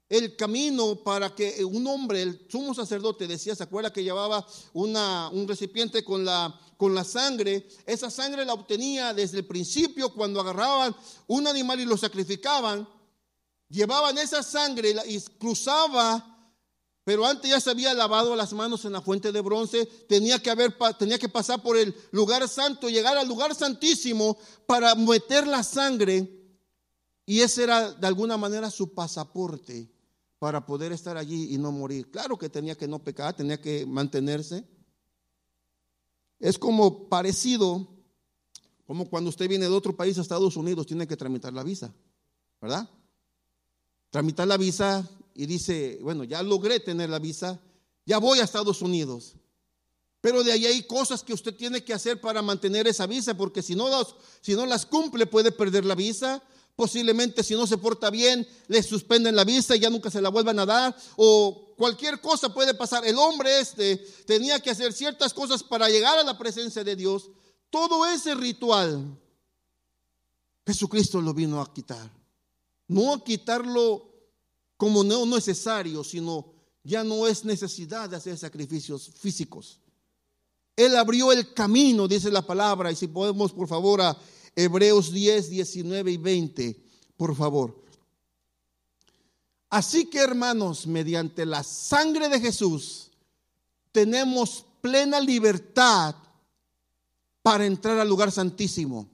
el 0.08 0.36
camino 0.36 0.96
para 0.96 1.34
que 1.34 1.64
un 1.64 1.86
hombre, 1.86 2.22
el 2.22 2.46
sumo 2.48 2.74
sacerdote, 2.74 3.26
decía, 3.26 3.54
¿se 3.54 3.64
acuerda 3.64 3.92
que 3.92 4.04
llevaba 4.04 4.46
una, 4.72 5.28
un 5.30 5.48
recipiente 5.48 6.04
con 6.04 6.24
la, 6.24 6.58
con 6.76 6.94
la 6.94 7.02
sangre? 7.02 7.66
Esa 7.86 8.10
sangre 8.10 8.44
la 8.44 8.54
obtenía 8.54 9.12
desde 9.12 9.38
el 9.38 9.46
principio 9.46 10.12
cuando 10.12 10.40
agarraban 10.40 10.94
un 11.26 11.46
animal 11.46 11.80
y 11.80 11.86
lo 11.86 11.96
sacrificaban. 11.96 12.88
Llevaban 13.68 14.16
esa 14.18 14.42
sangre 14.44 14.94
y 15.08 15.20
cruzaba 15.38 16.32
pero 17.06 17.24
antes 17.24 17.48
ya 17.48 17.60
se 17.60 17.70
había 17.70 17.94
lavado 17.94 18.34
las 18.34 18.52
manos 18.52 18.84
en 18.84 18.90
la 18.92 19.00
fuente 19.00 19.30
de 19.30 19.40
bronce, 19.40 19.86
tenía 20.08 20.40
que, 20.40 20.50
haber, 20.50 20.76
tenía 20.98 21.20
que 21.20 21.28
pasar 21.28 21.62
por 21.62 21.76
el 21.76 21.94
lugar 22.10 22.48
santo, 22.48 22.88
llegar 22.88 23.16
al 23.16 23.28
lugar 23.28 23.54
santísimo 23.54 24.36
para 24.66 24.92
meter 24.96 25.46
la 25.46 25.62
sangre. 25.62 26.28
Y 27.24 27.42
ese 27.42 27.62
era 27.62 27.92
de 27.92 28.08
alguna 28.08 28.36
manera 28.36 28.72
su 28.72 28.92
pasaporte 28.92 29.95
para 30.38 30.66
poder 30.66 30.92
estar 30.92 31.16
allí 31.16 31.54
y 31.54 31.58
no 31.58 31.72
morir. 31.72 32.10
Claro 32.10 32.38
que 32.38 32.48
tenía 32.48 32.76
que 32.76 32.88
no 32.88 32.98
pecar, 32.98 33.34
tenía 33.34 33.60
que 33.60 33.86
mantenerse. 33.86 34.64
Es 36.38 36.58
como 36.58 37.08
parecido, 37.08 37.88
como 38.86 39.08
cuando 39.08 39.30
usted 39.30 39.48
viene 39.48 39.66
de 39.66 39.74
otro 39.74 39.96
país 39.96 40.18
a 40.18 40.20
Estados 40.20 40.56
Unidos, 40.56 40.86
tiene 40.86 41.06
que 41.06 41.16
tramitar 41.16 41.52
la 41.52 41.62
visa, 41.62 41.94
¿verdad? 42.60 42.88
Tramitar 44.10 44.46
la 44.46 44.56
visa 44.56 45.08
y 45.34 45.46
dice, 45.46 45.98
bueno, 46.02 46.24
ya 46.24 46.42
logré 46.42 46.80
tener 46.80 47.08
la 47.08 47.18
visa, 47.18 47.60
ya 48.04 48.18
voy 48.18 48.38
a 48.38 48.44
Estados 48.44 48.82
Unidos. 48.82 49.36
Pero 50.20 50.42
de 50.42 50.52
ahí 50.52 50.66
hay 50.66 50.82
cosas 50.82 51.22
que 51.22 51.32
usted 51.32 51.54
tiene 51.54 51.84
que 51.84 51.94
hacer 51.94 52.20
para 52.20 52.42
mantener 52.42 52.86
esa 52.86 53.06
visa, 53.06 53.36
porque 53.36 53.62
si 53.62 53.74
no, 53.74 53.88
las, 53.88 54.14
si 54.40 54.54
no 54.54 54.66
las 54.66 54.84
cumple 54.84 55.26
puede 55.26 55.52
perder 55.52 55.84
la 55.84 55.94
visa. 55.94 56.42
Posiblemente 56.76 57.42
si 57.42 57.54
no 57.54 57.66
se 57.66 57.78
porta 57.78 58.10
bien, 58.10 58.46
le 58.68 58.82
suspenden 58.82 59.34
la 59.34 59.44
visa 59.44 59.74
y 59.74 59.80
ya 59.80 59.88
nunca 59.88 60.10
se 60.10 60.20
la 60.20 60.28
vuelvan 60.28 60.58
a 60.58 60.66
dar. 60.66 60.96
O 61.16 61.74
cualquier 61.74 62.20
cosa 62.20 62.52
puede 62.52 62.74
pasar. 62.74 63.06
El 63.06 63.16
hombre 63.16 63.60
este 63.60 63.96
tenía 64.26 64.60
que 64.60 64.70
hacer 64.70 64.92
ciertas 64.92 65.32
cosas 65.32 65.62
para 65.62 65.88
llegar 65.88 66.18
a 66.18 66.22
la 66.22 66.36
presencia 66.36 66.84
de 66.84 66.94
Dios. 66.94 67.30
Todo 67.70 68.04
ese 68.04 68.34
ritual, 68.34 69.18
Jesucristo 70.66 71.22
lo 71.22 71.32
vino 71.32 71.62
a 71.62 71.72
quitar. 71.72 72.10
No 72.88 73.14
a 73.14 73.24
quitarlo 73.24 74.12
como 74.76 75.02
no 75.02 75.24
necesario, 75.24 76.04
sino 76.04 76.52
ya 76.84 77.02
no 77.02 77.26
es 77.26 77.44
necesidad 77.46 78.10
de 78.10 78.16
hacer 78.16 78.36
sacrificios 78.36 79.10
físicos. 79.18 79.80
Él 80.76 80.94
abrió 80.94 81.32
el 81.32 81.54
camino, 81.54 82.06
dice 82.06 82.30
la 82.30 82.42
palabra, 82.42 82.92
y 82.92 82.96
si 82.96 83.08
podemos, 83.08 83.50
por 83.52 83.66
favor, 83.66 84.02
a 84.02 84.16
Hebreos 84.56 85.12
10, 85.12 85.50
19 85.50 86.10
y 86.10 86.16
20, 86.16 86.82
por 87.16 87.36
favor. 87.36 87.80
Así 89.70 90.06
que, 90.06 90.18
hermanos, 90.18 90.86
mediante 90.86 91.46
la 91.46 91.62
sangre 91.62 92.28
de 92.28 92.40
Jesús, 92.40 93.10
tenemos 93.92 94.64
plena 94.80 95.20
libertad 95.20 96.16
para 97.42 97.66
entrar 97.66 97.98
al 97.98 98.08
lugar 98.08 98.32
santísimo. 98.32 99.08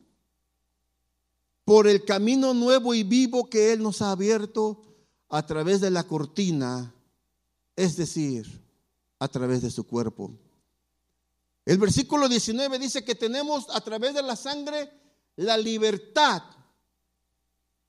Por 1.64 1.86
el 1.86 2.04
camino 2.04 2.54
nuevo 2.54 2.94
y 2.94 3.02
vivo 3.02 3.50
que 3.50 3.72
Él 3.72 3.82
nos 3.82 4.00
ha 4.00 4.12
abierto 4.12 4.82
a 5.28 5.44
través 5.44 5.80
de 5.82 5.90
la 5.90 6.04
cortina 6.04 6.94
es 7.76 7.96
decir, 7.96 8.46
a 9.18 9.28
través 9.28 9.62
de 9.62 9.70
su 9.70 9.84
cuerpo. 9.84 10.30
El 11.64 11.78
versículo 11.78 12.28
19 12.28 12.78
dice 12.78 13.04
que 13.04 13.14
tenemos 13.14 13.66
a 13.70 13.80
través 13.80 14.14
de 14.14 14.22
la 14.22 14.36
sangre 14.36 14.90
la 15.36 15.56
libertad. 15.56 16.42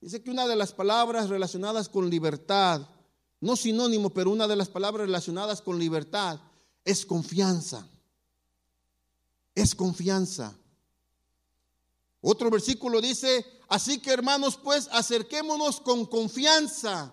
Dice 0.00 0.22
que 0.22 0.30
una 0.30 0.46
de 0.46 0.56
las 0.56 0.72
palabras 0.72 1.28
relacionadas 1.28 1.88
con 1.88 2.10
libertad, 2.10 2.86
no 3.40 3.56
sinónimo, 3.56 4.10
pero 4.10 4.30
una 4.30 4.46
de 4.46 4.56
las 4.56 4.68
palabras 4.68 5.06
relacionadas 5.06 5.62
con 5.62 5.78
libertad 5.78 6.40
es 6.84 7.06
confianza. 7.06 7.86
Es 9.54 9.74
confianza. 9.74 10.56
Otro 12.20 12.50
versículo 12.50 13.00
dice, 13.00 13.44
así 13.68 13.98
que 14.00 14.10
hermanos, 14.10 14.56
pues 14.56 14.88
acerquémonos 14.92 15.80
con 15.80 16.06
confianza 16.06 17.12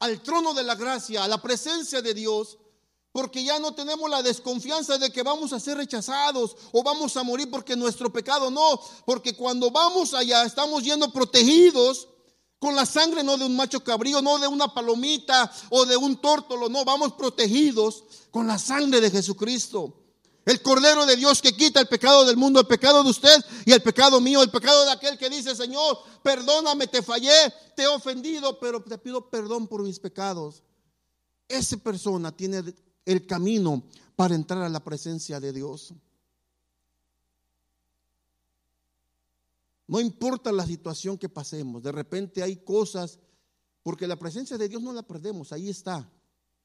al 0.00 0.20
trono 0.22 0.52
de 0.54 0.64
la 0.64 0.74
gracia, 0.74 1.22
a 1.22 1.28
la 1.28 1.40
presencia 1.40 2.02
de 2.02 2.14
Dios, 2.14 2.58
porque 3.12 3.42
ya 3.42 3.58
no 3.58 3.74
tenemos 3.74 4.08
la 4.08 4.22
desconfianza 4.22 4.98
de 4.98 5.10
que 5.10 5.22
vamos 5.22 5.52
a 5.52 5.60
ser 5.60 5.76
rechazados 5.76 6.56
o 6.72 6.82
vamos 6.82 7.16
a 7.16 7.22
morir 7.22 7.50
porque 7.50 7.74
nuestro 7.74 8.12
pecado 8.12 8.50
no, 8.50 8.80
porque 9.04 9.34
cuando 9.34 9.70
vamos 9.70 10.14
allá 10.14 10.44
estamos 10.44 10.84
yendo 10.84 11.12
protegidos 11.12 12.08
con 12.60 12.76
la 12.76 12.86
sangre 12.86 13.24
no 13.24 13.36
de 13.36 13.46
un 13.46 13.56
macho 13.56 13.82
cabrío, 13.82 14.22
no 14.22 14.38
de 14.38 14.46
una 14.46 14.72
palomita 14.72 15.50
o 15.70 15.86
de 15.86 15.96
un 15.96 16.20
tórtolo, 16.20 16.68
no, 16.68 16.84
vamos 16.84 17.14
protegidos 17.14 18.04
con 18.30 18.46
la 18.46 18.58
sangre 18.58 19.00
de 19.00 19.10
Jesucristo. 19.10 19.96
El 20.44 20.62
Cordero 20.62 21.04
de 21.04 21.16
Dios 21.16 21.42
que 21.42 21.54
quita 21.54 21.80
el 21.80 21.88
pecado 21.88 22.24
del 22.24 22.36
mundo, 22.36 22.60
el 22.60 22.66
pecado 22.66 23.02
de 23.02 23.10
usted 23.10 23.44
y 23.66 23.72
el 23.72 23.82
pecado 23.82 24.20
mío, 24.20 24.42
el 24.42 24.50
pecado 24.50 24.84
de 24.84 24.92
aquel 24.92 25.18
que 25.18 25.28
dice, 25.28 25.54
Señor, 25.54 25.98
perdóname, 26.22 26.86
te 26.86 27.02
fallé, 27.02 27.52
te 27.76 27.82
he 27.82 27.86
ofendido, 27.86 28.58
pero 28.58 28.82
te 28.82 28.96
pido 28.98 29.28
perdón 29.28 29.66
por 29.66 29.82
mis 29.82 29.98
pecados. 29.98 30.62
Esa 31.46 31.76
persona 31.76 32.32
tiene 32.32 32.62
el 33.04 33.26
camino 33.26 33.84
para 34.16 34.34
entrar 34.34 34.62
a 34.62 34.68
la 34.68 34.84
presencia 34.84 35.40
de 35.40 35.52
Dios. 35.52 35.94
No 39.86 40.00
importa 40.00 40.52
la 40.52 40.66
situación 40.66 41.18
que 41.18 41.28
pasemos, 41.28 41.82
de 41.82 41.90
repente 41.90 42.42
hay 42.42 42.56
cosas, 42.56 43.18
porque 43.82 44.06
la 44.06 44.16
presencia 44.16 44.56
de 44.56 44.68
Dios 44.68 44.82
no 44.82 44.92
la 44.92 45.02
perdemos, 45.02 45.52
ahí 45.52 45.68
está. 45.68 46.08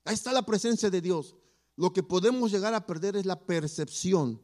Ahí 0.03 0.13
está 0.13 0.31
la 0.31 0.45
presencia 0.45 0.89
de 0.89 1.01
Dios. 1.01 1.35
Lo 1.75 1.91
que 1.91 2.03
podemos 2.03 2.51
llegar 2.51 2.73
a 2.73 2.85
perder 2.85 3.15
es 3.15 3.25
la 3.25 3.39
percepción, 3.39 4.41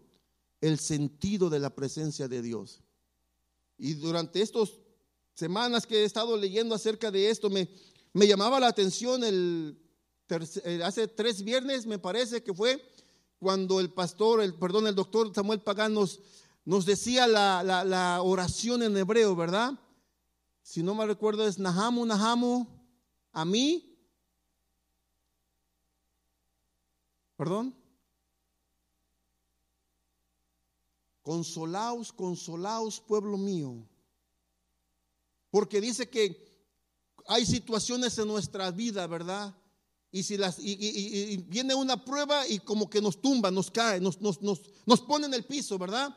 el 0.60 0.80
sentido 0.80 1.50
de 1.50 1.60
la 1.60 1.76
presencia 1.76 2.28
de 2.28 2.42
Dios. 2.42 2.82
Y 3.78 3.94
durante 3.94 4.42
estas 4.42 4.72
semanas 5.36 5.86
que 5.86 5.98
he 5.98 6.04
estado 6.04 6.36
leyendo 6.36 6.74
acerca 6.74 7.12
de 7.12 7.30
esto, 7.30 7.50
me, 7.50 7.70
me 8.14 8.28
llamaba 8.28 8.60
la 8.60 8.68
atención 8.68 9.24
el, 9.24 9.78
hace 10.84 11.08
tres 11.08 11.44
viernes, 11.44 11.86
me 11.86 12.00
parece 12.00 12.44
que 12.44 12.54
fue, 12.54 12.82
cuando 13.42 13.80
el 13.80 13.92
pastor, 13.92 14.42
el, 14.42 14.54
perdón, 14.54 14.88
el 14.88 14.96
doctor 14.96 15.34
Samuel 15.34 15.62
Pagán 15.62 15.94
nos, 15.94 16.20
decía 16.86 17.28
la, 17.28 18.22
oración 18.22 18.84
en 18.84 18.96
hebreo, 18.96 19.36
¿verdad? 19.36 19.74
Si 20.62 20.84
no 20.84 20.94
me 20.94 21.08
recuerdo 21.08 21.48
es 21.48 21.58
Nahamu, 21.58 22.06
Nahamu, 22.06 22.68
a 23.32 23.44
mí. 23.44 23.98
Perdón. 27.36 27.76
Consolaos, 31.24 32.14
consolaos, 32.14 33.00
pueblo 33.02 33.38
mío. 33.38 33.88
Porque 35.50 35.82
dice 35.82 36.10
que 36.10 36.52
hay 37.28 37.46
situaciones 37.46 38.18
en 38.18 38.28
nuestra 38.28 38.70
vida, 38.72 39.08
¿verdad? 39.08 39.56
Y, 40.12 40.24
si 40.24 40.38
las, 40.38 40.58
y, 40.60 41.38
viene 41.48 41.74
una 41.74 42.04
prueba 42.04 42.48
y 42.48 42.60
como 42.60 42.90
que 42.90 43.02
nos 43.02 43.22
tumba, 43.22 43.50
nos 43.50 43.72
cae, 43.72 44.00
nos, 44.00 44.20
nos, 44.20 44.42
nos, 44.42 44.62
nos 44.86 45.02
pone 45.02 45.26
en 45.26 45.34
el 45.34 45.46
piso, 45.46 45.78
¿verdad? 45.78 46.16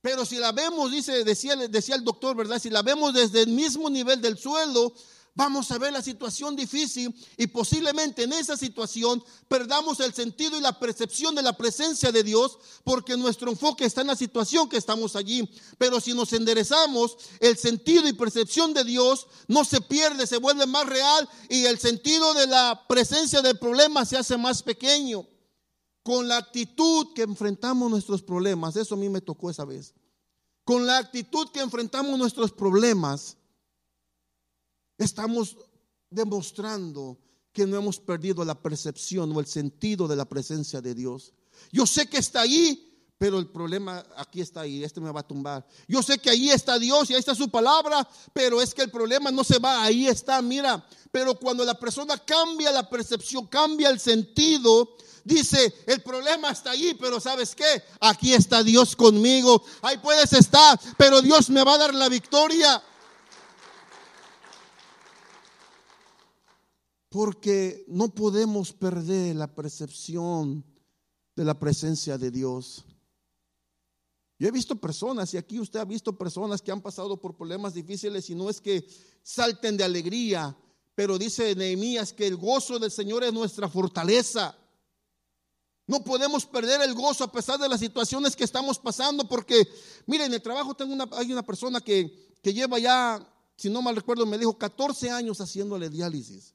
Pero 0.00 0.24
si 0.24 0.36
la 0.36 0.52
vemos, 0.52 0.90
dice, 0.92 1.24
decía, 1.24 1.56
decía 1.56 1.96
el 1.96 2.04
doctor, 2.04 2.36
¿verdad? 2.36 2.60
Si 2.60 2.70
la 2.70 2.82
vemos 2.82 3.14
desde 3.14 3.42
el 3.42 3.48
mismo 3.48 3.90
nivel 3.90 4.20
del 4.20 4.38
suelo, 4.38 4.92
vamos 5.38 5.70
a 5.70 5.78
ver 5.78 5.92
la 5.92 6.02
situación 6.02 6.56
difícil 6.56 7.14
y 7.36 7.46
posiblemente 7.46 8.24
en 8.24 8.32
esa 8.32 8.56
situación 8.56 9.22
perdamos 9.46 10.00
el 10.00 10.12
sentido 10.12 10.58
y 10.58 10.60
la 10.60 10.80
percepción 10.80 11.32
de 11.36 11.42
la 11.42 11.56
presencia 11.56 12.10
de 12.10 12.24
Dios 12.24 12.58
porque 12.82 13.16
nuestro 13.16 13.48
enfoque 13.48 13.84
está 13.84 14.00
en 14.00 14.08
la 14.08 14.16
situación 14.16 14.68
que 14.68 14.76
estamos 14.76 15.14
allí. 15.14 15.48
Pero 15.78 16.00
si 16.00 16.12
nos 16.12 16.32
enderezamos, 16.32 17.16
el 17.38 17.56
sentido 17.56 18.08
y 18.08 18.14
percepción 18.14 18.74
de 18.74 18.82
Dios 18.82 19.28
no 19.46 19.64
se 19.64 19.80
pierde, 19.80 20.26
se 20.26 20.38
vuelve 20.38 20.66
más 20.66 20.86
real 20.86 21.28
y 21.48 21.66
el 21.66 21.78
sentido 21.78 22.34
de 22.34 22.48
la 22.48 22.84
presencia 22.88 23.40
del 23.40 23.60
problema 23.60 24.04
se 24.04 24.16
hace 24.16 24.36
más 24.36 24.64
pequeño. 24.64 25.24
Con 26.02 26.26
la 26.26 26.38
actitud 26.38 27.12
que 27.14 27.22
enfrentamos 27.22 27.88
nuestros 27.88 28.22
problemas, 28.22 28.74
eso 28.74 28.96
a 28.96 28.98
mí 28.98 29.08
me 29.08 29.20
tocó 29.20 29.50
esa 29.50 29.64
vez. 29.64 29.94
Con 30.64 30.84
la 30.84 30.98
actitud 30.98 31.48
que 31.52 31.60
enfrentamos 31.60 32.18
nuestros 32.18 32.50
problemas, 32.50 33.36
estamos 34.98 35.56
demostrando 36.10 37.18
que 37.52 37.66
no 37.66 37.76
hemos 37.76 37.98
perdido 37.98 38.44
la 38.44 38.60
percepción 38.60 39.34
o 39.34 39.40
el 39.40 39.46
sentido 39.46 40.06
de 40.06 40.16
la 40.16 40.28
presencia 40.28 40.80
de 40.80 40.94
Dios. 40.94 41.32
Yo 41.72 41.86
sé 41.86 42.08
que 42.08 42.18
está 42.18 42.42
ahí, 42.42 42.84
pero 43.18 43.38
el 43.40 43.48
problema 43.48 44.04
aquí 44.16 44.40
está 44.40 44.60
ahí, 44.60 44.84
este 44.84 45.00
me 45.00 45.10
va 45.10 45.20
a 45.20 45.26
tumbar. 45.26 45.66
Yo 45.88 46.02
sé 46.02 46.18
que 46.18 46.30
ahí 46.30 46.50
está 46.50 46.78
Dios 46.78 47.10
y 47.10 47.14
ahí 47.14 47.18
está 47.18 47.34
su 47.34 47.48
palabra, 47.48 48.08
pero 48.32 48.62
es 48.62 48.72
que 48.72 48.82
el 48.82 48.90
problema 48.90 49.32
no 49.32 49.42
se 49.42 49.58
va, 49.58 49.82
ahí 49.82 50.06
está, 50.06 50.40
mira. 50.40 50.86
Pero 51.10 51.34
cuando 51.34 51.64
la 51.64 51.74
persona 51.74 52.16
cambia 52.18 52.70
la 52.70 52.88
percepción, 52.88 53.46
cambia 53.46 53.90
el 53.90 53.98
sentido, 53.98 54.96
dice, 55.24 55.74
el 55.86 56.00
problema 56.00 56.50
está 56.50 56.70
ahí, 56.70 56.94
pero 56.94 57.18
¿sabes 57.18 57.56
qué? 57.56 57.82
Aquí 58.00 58.34
está 58.34 58.62
Dios 58.62 58.94
conmigo, 58.94 59.64
ahí 59.82 59.98
puedes 59.98 60.32
estar, 60.32 60.78
pero 60.96 61.20
Dios 61.20 61.50
me 61.50 61.64
va 61.64 61.74
a 61.74 61.78
dar 61.78 61.94
la 61.94 62.08
victoria. 62.08 62.80
Porque 67.18 67.84
no 67.88 68.14
podemos 68.14 68.72
perder 68.72 69.34
la 69.34 69.52
percepción 69.52 70.64
de 71.34 71.44
la 71.44 71.58
presencia 71.58 72.16
de 72.16 72.30
Dios. 72.30 72.84
Yo 74.38 74.46
he 74.46 74.52
visto 74.52 74.76
personas, 74.76 75.34
y 75.34 75.36
aquí 75.36 75.58
usted 75.58 75.80
ha 75.80 75.84
visto 75.84 76.16
personas 76.16 76.62
que 76.62 76.70
han 76.70 76.80
pasado 76.80 77.20
por 77.20 77.36
problemas 77.36 77.74
difíciles 77.74 78.30
y 78.30 78.36
no 78.36 78.48
es 78.48 78.60
que 78.60 78.88
salten 79.24 79.76
de 79.76 79.82
alegría, 79.82 80.56
pero 80.94 81.18
dice 81.18 81.56
Nehemías 81.56 82.12
que 82.12 82.24
el 82.24 82.36
gozo 82.36 82.78
del 82.78 82.92
Señor 82.92 83.24
es 83.24 83.32
nuestra 83.32 83.68
fortaleza. 83.68 84.56
No 85.88 86.04
podemos 86.04 86.46
perder 86.46 86.82
el 86.82 86.94
gozo 86.94 87.24
a 87.24 87.32
pesar 87.32 87.58
de 87.58 87.68
las 87.68 87.80
situaciones 87.80 88.36
que 88.36 88.44
estamos 88.44 88.78
pasando, 88.78 89.26
porque, 89.26 89.66
miren, 90.06 90.28
en 90.28 90.34
el 90.34 90.42
trabajo 90.42 90.72
tengo 90.76 90.94
una, 90.94 91.08
hay 91.14 91.32
una 91.32 91.44
persona 91.44 91.80
que, 91.80 92.38
que 92.40 92.54
lleva 92.54 92.78
ya, 92.78 93.18
si 93.56 93.68
no 93.68 93.82
mal 93.82 93.96
recuerdo, 93.96 94.24
me 94.24 94.38
dijo 94.38 94.56
14 94.56 95.10
años 95.10 95.40
haciéndole 95.40 95.90
diálisis 95.90 96.54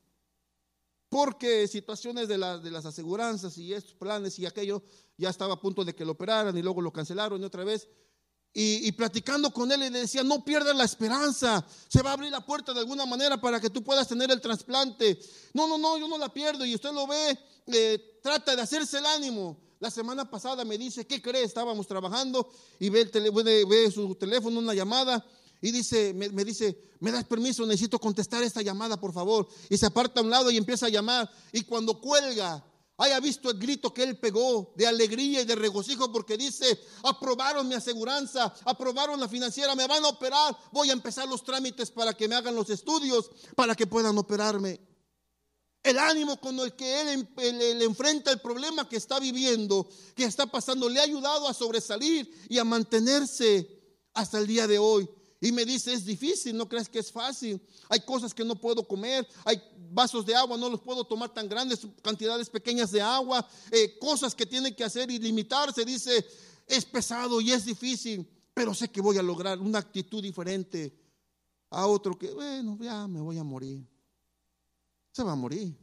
porque 1.13 1.67
situaciones 1.67 2.27
de, 2.27 2.39
de 2.39 2.71
las 2.71 2.87
aseguranzas 2.87 3.55
y 3.59 3.71
estos 3.71 3.93
planes 3.93 4.39
y 4.39 4.47
aquello, 4.47 4.81
ya 5.15 5.29
estaba 5.29 5.53
a 5.53 5.61
punto 5.61 5.85
de 5.85 5.93
que 5.93 6.03
lo 6.03 6.13
operaran 6.13 6.57
y 6.57 6.63
luego 6.63 6.81
lo 6.81 6.91
cancelaron 6.91 7.39
y 7.39 7.45
otra 7.45 7.63
vez. 7.63 7.87
Y, 8.51 8.91
platicando 8.93 9.51
con 9.51 9.71
él, 9.71 9.81
le 9.81 9.91
decía, 9.91 10.23
no 10.23 10.43
pierdas 10.43 10.75
la 10.75 10.85
esperanza, 10.85 11.63
se 11.87 12.01
va 12.01 12.09
a 12.09 12.13
abrir 12.13 12.31
la 12.31 12.43
puerta 12.43 12.73
de 12.73 12.79
alguna 12.79 13.05
manera 13.05 13.39
para 13.39 13.59
que 13.59 13.69
tú 13.69 13.83
puedas 13.83 14.07
tener 14.07 14.31
el 14.31 14.41
trasplante. 14.41 15.19
No, 15.53 15.67
no, 15.67 15.77
no, 15.77 15.99
yo 15.99 16.07
no 16.07 16.17
la 16.17 16.33
pierdo 16.33 16.65
y 16.65 16.73
usted 16.73 16.91
lo 16.91 17.05
ve, 17.05 17.37
eh, 17.67 18.19
trata 18.23 18.55
de 18.55 18.63
hacerse 18.63 18.97
el 18.97 19.05
ánimo. 19.05 19.59
La 19.79 19.91
semana 19.91 20.27
pasada 20.27 20.65
me 20.65 20.79
dice, 20.79 21.05
¿qué 21.05 21.21
cree? 21.21 21.43
Estábamos 21.43 21.85
trabajando 21.85 22.49
y 22.79 22.89
ve, 22.89 23.01
el 23.13 23.31
ve 23.67 23.91
su 23.91 24.15
teléfono, 24.15 24.59
una 24.59 24.73
llamada 24.73 25.23
y 25.63 25.71
dice, 25.71 26.13
me, 26.13 26.43
dice, 26.43 26.77
¿me 26.99 27.09
das 27.09 27.23
permiso? 27.23 27.65
Necesito 27.65 27.97
contestar 27.97 28.43
esta 28.43 28.61
llamada, 28.61 28.99
por 28.99 29.13
favor. 29.13 29.47
Y 29.69 29.77
se 29.77 29.85
aparta 29.85 30.19
a 30.19 30.23
un 30.23 30.29
lado 30.29 30.51
y 30.51 30.57
empieza 30.57 30.87
a 30.87 30.89
llamar. 30.89 31.31
Y 31.53 31.63
cuando 31.63 32.01
cuelga, 32.01 32.61
haya 32.97 33.17
visto 33.21 33.49
el 33.49 33.57
grito 33.57 33.93
que 33.93 34.03
él 34.03 34.19
pegó 34.19 34.73
de 34.75 34.85
alegría 34.85 35.39
y 35.39 35.45
de 35.45 35.55
regocijo 35.55 36.11
porque 36.11 36.35
dice, 36.35 36.81
aprobaron 37.03 37.65
mi 37.65 37.75
aseguranza, 37.75 38.53
aprobaron 38.65 39.21
la 39.21 39.29
financiera, 39.29 39.73
me 39.73 39.87
van 39.87 40.03
a 40.03 40.09
operar, 40.09 40.53
voy 40.73 40.89
a 40.89 40.93
empezar 40.93 41.29
los 41.29 41.45
trámites 41.45 41.91
para 41.91 42.11
que 42.11 42.27
me 42.27 42.35
hagan 42.35 42.55
los 42.55 42.69
estudios, 42.69 43.31
para 43.55 43.73
que 43.73 43.87
puedan 43.87 44.17
operarme. 44.17 44.81
El 45.81 45.97
ánimo 45.97 46.41
con 46.41 46.59
el 46.59 46.75
que 46.75 47.13
él, 47.13 47.29
él, 47.37 47.81
enfrenta 47.83 48.31
el 48.31 48.41
problema 48.41 48.89
que 48.89 48.97
está 48.97 49.17
viviendo, 49.17 49.87
que 50.13 50.25
está 50.25 50.45
pasando, 50.45 50.89
le 50.89 50.99
ha 50.99 51.03
ayudado 51.03 51.47
a 51.47 51.53
sobresalir 51.53 52.29
y 52.49 52.57
a 52.57 52.65
mantenerse 52.65 53.81
hasta 54.13 54.39
el 54.39 54.47
día 54.47 54.67
de 54.67 54.77
hoy. 54.77 55.09
Y 55.43 55.51
me 55.51 55.65
dice, 55.65 55.91
es 55.91 56.05
difícil, 56.05 56.55
no 56.55 56.69
crees 56.69 56.87
que 56.87 56.99
es 56.99 57.11
fácil. 57.11 57.61
Hay 57.89 57.99
cosas 57.99 58.33
que 58.33 58.45
no 58.45 58.55
puedo 58.55 58.87
comer, 58.87 59.27
hay 59.43 59.61
vasos 59.91 60.25
de 60.25 60.33
agua, 60.33 60.57
no 60.57 60.69
los 60.69 60.79
puedo 60.79 61.03
tomar 61.03 61.33
tan 61.33 61.49
grandes, 61.49 61.85
cantidades 62.01 62.49
pequeñas 62.49 62.91
de 62.91 63.01
agua, 63.01 63.45
eh, 63.69 63.99
cosas 63.99 64.33
que 64.33 64.45
tiene 64.45 64.73
que 64.73 64.85
hacer 64.85 65.11
y 65.11 65.19
limitarse. 65.19 65.83
Dice, 65.83 66.25
es 66.65 66.85
pesado 66.85 67.41
y 67.41 67.51
es 67.51 67.65
difícil, 67.65 68.25
pero 68.53 68.73
sé 68.73 68.89
que 68.89 69.01
voy 69.01 69.17
a 69.17 69.21
lograr 69.21 69.59
una 69.59 69.79
actitud 69.79 70.23
diferente 70.23 70.97
a 71.71 71.87
otro 71.87 72.17
que, 72.17 72.31
bueno, 72.31 72.77
ya 72.79 73.05
me 73.05 73.19
voy 73.19 73.37
a 73.37 73.43
morir. 73.43 73.85
Se 75.11 75.23
va 75.23 75.33
a 75.33 75.35
morir. 75.35 75.77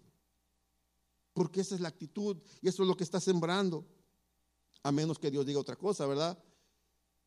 porque 1.35 1.61
esa 1.61 1.75
es 1.75 1.83
la 1.83 1.89
actitud 1.89 2.39
y 2.63 2.69
eso 2.69 2.83
es 2.83 2.89
lo 2.89 2.97
que 2.97 3.05
está 3.05 3.21
sembrando, 3.21 3.87
a 4.83 4.91
menos 4.91 5.19
que 5.19 5.31
Dios 5.31 5.45
diga 5.45 5.61
otra 5.61 5.77
cosa, 5.77 6.07
¿verdad? 6.07 6.43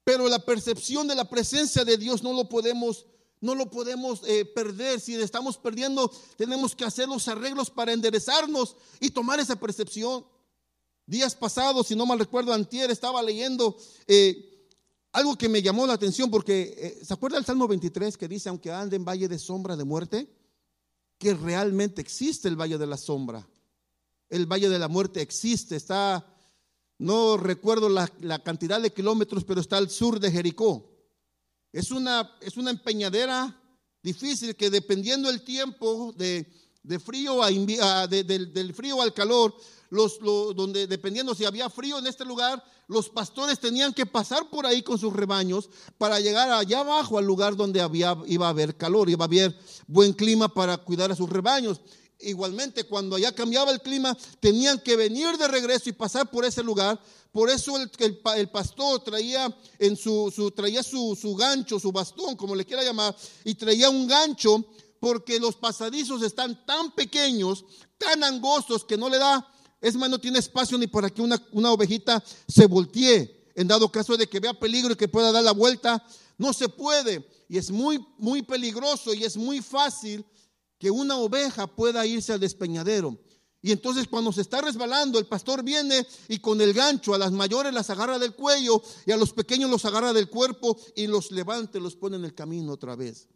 Pero 0.03 0.27
la 0.27 0.39
percepción 0.39 1.07
de 1.07 1.15
la 1.15 1.29
presencia 1.29 1.85
de 1.85 1.97
Dios 1.97 2.23
no 2.23 2.33
lo 2.33 2.49
podemos 2.49 3.05
no 3.43 3.55
lo 3.55 3.69
podemos 3.69 4.21
eh, 4.25 4.45
perder. 4.45 5.01
Si 5.01 5.15
estamos 5.15 5.57
perdiendo, 5.57 6.09
tenemos 6.37 6.73
que 6.73 6.85
hacer 6.85 7.09
los 7.09 7.27
arreglos 7.27 7.69
para 7.69 7.91
enderezarnos 7.91 8.77
y 9.01 9.09
tomar 9.09 9.37
esa 9.41 9.57
percepción. 9.57 10.25
Días 11.05 11.35
pasados, 11.35 11.87
si 11.87 11.95
no 11.95 12.05
mal 12.05 12.19
recuerdo, 12.19 12.53
antier 12.53 12.89
estaba 12.89 13.21
leyendo 13.21 13.77
eh, 14.07 14.69
algo 15.11 15.37
que 15.37 15.49
me 15.49 15.61
llamó 15.61 15.85
la 15.85 15.93
atención 15.93 16.31
porque, 16.31 16.73
eh, 16.77 17.05
¿se 17.05 17.13
acuerda 17.13 17.37
el 17.37 17.43
Salmo 17.43 17.67
23 17.67 18.17
que 18.17 18.29
dice, 18.29 18.47
aunque 18.47 18.71
ande 18.71 18.95
en 18.95 19.03
valle 19.03 19.27
de 19.27 19.37
sombra 19.37 19.75
de 19.75 19.83
muerte? 19.83 20.33
Que 21.17 21.33
realmente 21.33 21.99
existe 21.99 22.47
el 22.47 22.55
valle 22.55 22.77
de 22.77 22.87
la 22.87 22.97
sombra. 22.97 23.45
El 24.29 24.45
valle 24.45 24.69
de 24.69 24.79
la 24.79 24.87
muerte 24.87 25.21
existe, 25.21 25.75
está, 25.75 26.25
no 26.97 27.37
recuerdo 27.37 27.89
la, 27.89 28.07
cantidad 28.43 28.81
de 28.81 28.93
kilómetros, 28.93 29.43
pero 29.43 29.61
está 29.61 29.77
al 29.77 29.89
sur 29.89 30.19
de 30.19 30.31
Jericó. 30.31 30.89
Es 31.71 31.91
una, 31.91 32.37
es 32.41 32.57
una 32.57 32.71
empeñadera 32.71 33.59
difícil 34.01 34.55
que 34.55 34.69
dependiendo 34.69 35.29
el 35.29 35.43
tiempo 35.43 36.13
de, 36.15 36.45
frío 36.99 37.41
a, 37.41 38.07
del, 38.07 38.73
frío 38.73 39.01
al 39.01 39.13
calor, 39.13 39.55
los, 39.89 40.19
donde 40.19 40.87
dependiendo 40.87 41.33
si 41.33 41.45
había 41.45 41.69
frío 41.69 41.99
en 41.99 42.07
este 42.07 42.25
lugar, 42.25 42.63
los 42.87 43.09
pastores 43.09 43.59
tenían 43.59 43.93
que 43.93 44.05
pasar 44.05 44.49
por 44.49 44.65
ahí 44.65 44.81
con 44.81 44.99
sus 44.99 45.13
rebaños 45.13 45.69
para 45.97 46.19
llegar 46.19 46.51
allá 46.51 46.81
abajo 46.81 47.17
al 47.17 47.25
lugar 47.25 47.55
donde 47.55 47.81
había, 47.81 48.17
iba 48.27 48.47
a 48.47 48.49
haber 48.49 48.75
calor, 48.75 49.09
iba 49.09 49.23
a 49.23 49.27
haber 49.27 49.57
buen 49.87 50.13
clima 50.13 50.47
para 50.47 50.77
cuidar 50.77 51.11
a 51.11 51.15
sus 51.15 51.29
rebaños. 51.29 51.81
Igualmente, 52.23 52.85
cuando 52.85 53.15
allá 53.15 53.33
cambiaba 53.33 53.71
el 53.71 53.81
clima, 53.81 54.17
tenían 54.39 54.79
que 54.79 54.95
venir 54.95 55.37
de 55.37 55.47
regreso 55.47 55.89
y 55.89 55.93
pasar 55.93 56.29
por 56.29 56.45
ese 56.45 56.63
lugar 56.63 56.99
por 57.33 57.49
eso 57.49 57.75
el, 57.77 57.89
el, 58.37 58.49
pastor 58.49 59.03
traía, 59.03 59.51
en 59.79 59.97
su, 59.97 60.31
su 60.33 60.51
traía 60.51 60.83
su, 60.83 61.17
su, 61.19 61.35
gancho, 61.35 61.79
su 61.79 61.91
bastón, 61.91 62.35
como 62.35 62.55
le 62.55 62.63
quiera 62.63 62.83
llamar, 62.83 63.15
y 63.43 63.55
traía 63.55 63.89
un 63.89 64.05
gancho 64.05 64.63
porque 64.99 65.39
los 65.39 65.55
pasadizos 65.55 66.21
están 66.21 66.63
tan 66.63 66.91
pequeños, 66.91 67.65
tan 67.97 68.23
angostos, 68.23 68.85
que 68.85 68.97
no 68.97 69.09
le 69.09 69.17
da, 69.17 69.51
es 69.81 69.95
más, 69.95 70.11
no 70.11 70.19
tiene 70.19 70.37
espacio 70.37 70.77
ni 70.77 70.85
para 70.85 71.09
que 71.09 71.23
una, 71.23 71.43
una 71.53 71.71
ovejita 71.71 72.23
se 72.47 72.67
voltee. 72.67 73.49
En 73.55 73.67
dado 73.67 73.91
caso 73.91 74.15
de 74.15 74.29
que 74.29 74.39
vea 74.39 74.53
peligro 74.53 74.93
y 74.93 74.95
que 74.95 75.07
pueda 75.07 75.31
dar 75.31 75.43
la 75.43 75.53
vuelta, 75.53 76.05
no 76.37 76.53
se 76.53 76.69
puede. 76.69 77.27
Y 77.49 77.57
es 77.57 77.71
muy, 77.71 77.99
muy 78.19 78.43
peligroso 78.43 79.11
y 79.11 79.23
es 79.23 79.37
muy 79.37 79.59
fácil 79.59 80.23
que 80.83 80.91
una 80.91 81.15
oveja 81.15 81.65
pueda 81.65 82.05
irse 82.05 82.33
al 82.33 82.41
despeñadero. 82.41 83.17
Y 83.61 83.71
entonces 83.71 84.05
cuando 84.05 84.33
se 84.33 84.41
está 84.41 84.59
resbalando, 84.59 85.17
el 85.17 85.27
pastor 85.27 85.63
viene 85.63 86.05
y 86.27 86.39
con 86.39 86.59
el 86.59 86.73
gancho 86.73 87.13
a 87.13 87.17
las 87.17 87.31
mayores 87.31 87.73
las 87.73 87.89
agarra 87.89 88.19
del 88.19 88.35
cuello 88.35 88.83
y 89.05 89.13
a 89.13 89.15
los 89.15 89.31
pequeños 89.31 89.71
los 89.71 89.85
agarra 89.85 90.11
del 90.11 90.29
cuerpo 90.29 90.77
y 90.93 91.07
los 91.07 91.31
levanta 91.31 91.77
y 91.77 91.81
los 91.81 91.95
pone 91.95 92.17
en 92.17 92.25
el 92.25 92.35
camino 92.35 92.73
otra 92.73 92.97
vez. 92.97 93.29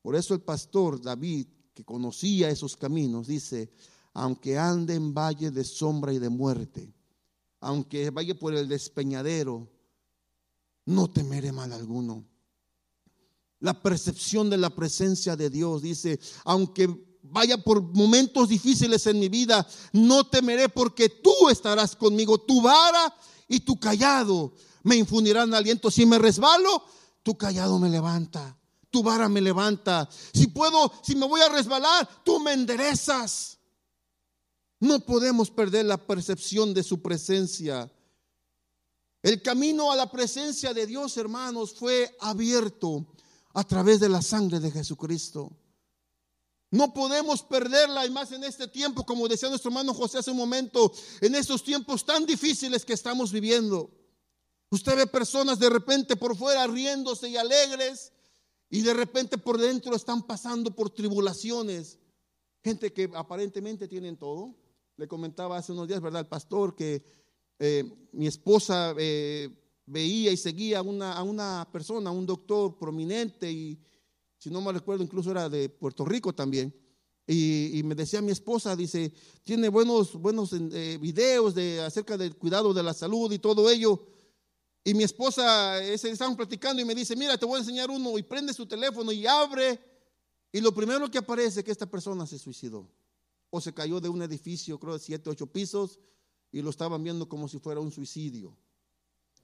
Por 0.00 0.16
eso 0.16 0.32
el 0.32 0.40
pastor 0.40 1.02
David, 1.02 1.48
que 1.74 1.84
conocía 1.84 2.48
esos 2.48 2.78
caminos, 2.78 3.26
dice, 3.26 3.70
aunque 4.14 4.56
ande 4.56 4.94
en 4.94 5.12
valle 5.12 5.50
de 5.50 5.64
sombra 5.64 6.14
y 6.14 6.18
de 6.18 6.30
muerte, 6.30 6.94
aunque 7.60 8.08
vaya 8.08 8.34
por 8.38 8.54
el 8.54 8.68
despeñadero, 8.68 9.68
no 10.86 11.10
temeré 11.10 11.52
mal 11.52 11.74
alguno. 11.74 12.24
La 13.62 13.80
percepción 13.80 14.50
de 14.50 14.56
la 14.56 14.70
presencia 14.70 15.36
de 15.36 15.48
Dios 15.48 15.82
dice, 15.82 16.18
aunque 16.44 16.88
vaya 17.22 17.56
por 17.56 17.80
momentos 17.80 18.48
difíciles 18.48 19.06
en 19.06 19.20
mi 19.20 19.28
vida, 19.28 19.64
no 19.92 20.26
temeré 20.26 20.68
porque 20.68 21.08
tú 21.08 21.48
estarás 21.48 21.94
conmigo. 21.94 22.38
Tu 22.38 22.60
vara 22.60 23.14
y 23.46 23.60
tu 23.60 23.78
callado 23.78 24.52
me 24.82 24.96
infundirán 24.96 25.54
aliento. 25.54 25.92
Si 25.92 26.04
me 26.04 26.18
resbalo, 26.18 26.84
tu 27.22 27.38
callado 27.38 27.78
me 27.78 27.88
levanta. 27.88 28.58
Tu 28.90 29.00
vara 29.00 29.28
me 29.28 29.40
levanta. 29.40 30.08
Si 30.34 30.48
puedo, 30.48 30.92
si 31.00 31.14
me 31.14 31.28
voy 31.28 31.40
a 31.40 31.48
resbalar, 31.48 32.08
tú 32.24 32.40
me 32.40 32.54
enderezas. 32.54 33.58
No 34.80 34.98
podemos 34.98 35.52
perder 35.52 35.84
la 35.84 36.04
percepción 36.04 36.74
de 36.74 36.82
su 36.82 37.00
presencia. 37.00 37.88
El 39.22 39.40
camino 39.40 39.92
a 39.92 39.94
la 39.96 40.10
presencia 40.10 40.74
de 40.74 40.84
Dios, 40.84 41.16
hermanos, 41.16 41.74
fue 41.74 42.16
abierto 42.18 43.06
a 43.54 43.64
través 43.64 44.00
de 44.00 44.08
la 44.08 44.22
sangre 44.22 44.60
de 44.60 44.70
Jesucristo. 44.70 45.52
No 46.70 46.94
podemos 46.94 47.42
perderla 47.42 48.06
y 48.06 48.10
más 48.10 48.32
en 48.32 48.44
este 48.44 48.66
tiempo, 48.66 49.04
como 49.04 49.28
decía 49.28 49.50
nuestro 49.50 49.70
hermano 49.70 49.92
José 49.92 50.18
hace 50.18 50.30
un 50.30 50.38
momento, 50.38 50.90
en 51.20 51.34
estos 51.34 51.62
tiempos 51.62 52.04
tan 52.06 52.24
difíciles 52.24 52.84
que 52.84 52.94
estamos 52.94 53.30
viviendo. 53.30 53.90
Usted 54.70 54.96
ve 54.96 55.06
personas 55.06 55.58
de 55.58 55.68
repente 55.68 56.16
por 56.16 56.34
fuera 56.34 56.66
riéndose 56.66 57.28
y 57.28 57.36
alegres 57.36 58.12
y 58.70 58.80
de 58.80 58.94
repente 58.94 59.36
por 59.36 59.58
dentro 59.58 59.94
están 59.94 60.22
pasando 60.22 60.74
por 60.74 60.88
tribulaciones. 60.88 61.98
Gente 62.64 62.90
que 62.90 63.10
aparentemente 63.14 63.86
tienen 63.86 64.16
todo. 64.16 64.54
Le 64.96 65.06
comentaba 65.06 65.58
hace 65.58 65.72
unos 65.72 65.88
días, 65.88 66.00
¿verdad? 66.00 66.20
El 66.20 66.28
pastor 66.28 66.74
que 66.74 67.04
eh, 67.58 67.84
mi 68.12 68.26
esposa 68.26 68.94
eh, 68.96 69.50
veía 69.86 70.30
y 70.30 70.36
seguía 70.36 70.78
a 70.78 70.82
una, 70.82 71.12
a 71.12 71.22
una 71.22 71.68
persona, 71.72 72.10
un 72.10 72.26
doctor 72.26 72.76
prominente 72.78 73.50
y 73.50 73.78
si 74.42 74.50
no 74.50 74.60
me 74.60 74.72
recuerdo, 74.72 75.04
incluso 75.04 75.30
era 75.30 75.48
de 75.48 75.68
Puerto 75.68 76.04
Rico 76.04 76.32
también. 76.32 76.74
Y, 77.28 77.80
me 77.84 77.94
decía 77.94 78.20
mi 78.20 78.32
esposa, 78.32 78.74
dice, 78.74 79.12
tiene 79.44 79.68
buenos, 79.68 80.14
buenos 80.14 80.52
eh, 80.52 80.98
videos 81.00 81.54
de, 81.54 81.80
acerca 81.80 82.18
del 82.18 82.34
cuidado 82.36 82.74
de 82.74 82.82
la 82.82 82.92
salud 82.92 83.30
y 83.30 83.38
todo 83.38 83.70
ello. 83.70 84.04
Y 84.82 84.94
mi 84.94 85.04
esposa, 85.04 85.80
ese, 85.80 86.10
estaban 86.10 86.36
platicando 86.36 86.82
y 86.82 86.84
me 86.84 86.94
dice, 86.94 87.14
mira, 87.14 87.38
te 87.38 87.46
voy 87.46 87.56
a 87.56 87.60
enseñar 87.60 87.88
uno 87.88 88.18
y 88.18 88.24
prende 88.24 88.52
su 88.52 88.66
teléfono 88.66 89.12
y 89.12 89.26
abre. 89.28 89.78
Y 90.50 90.60
lo 90.60 90.74
primero 90.74 91.08
que 91.08 91.18
aparece 91.18 91.60
es 91.60 91.64
que 91.64 91.70
esta 91.70 91.86
persona 91.86 92.26
se 92.26 92.36
suicidó. 92.36 92.90
O 93.50 93.60
se 93.60 93.72
cayó 93.72 94.00
de 94.00 94.08
un 94.08 94.22
edificio, 94.22 94.80
creo 94.80 94.94
de 94.94 94.98
siete, 94.98 95.30
ocho 95.30 95.46
pisos, 95.46 96.00
y 96.50 96.60
lo 96.62 96.70
estaban 96.70 97.00
viendo 97.04 97.28
como 97.28 97.46
si 97.46 97.60
fuera 97.60 97.78
un 97.78 97.92
suicidio. 97.92 98.56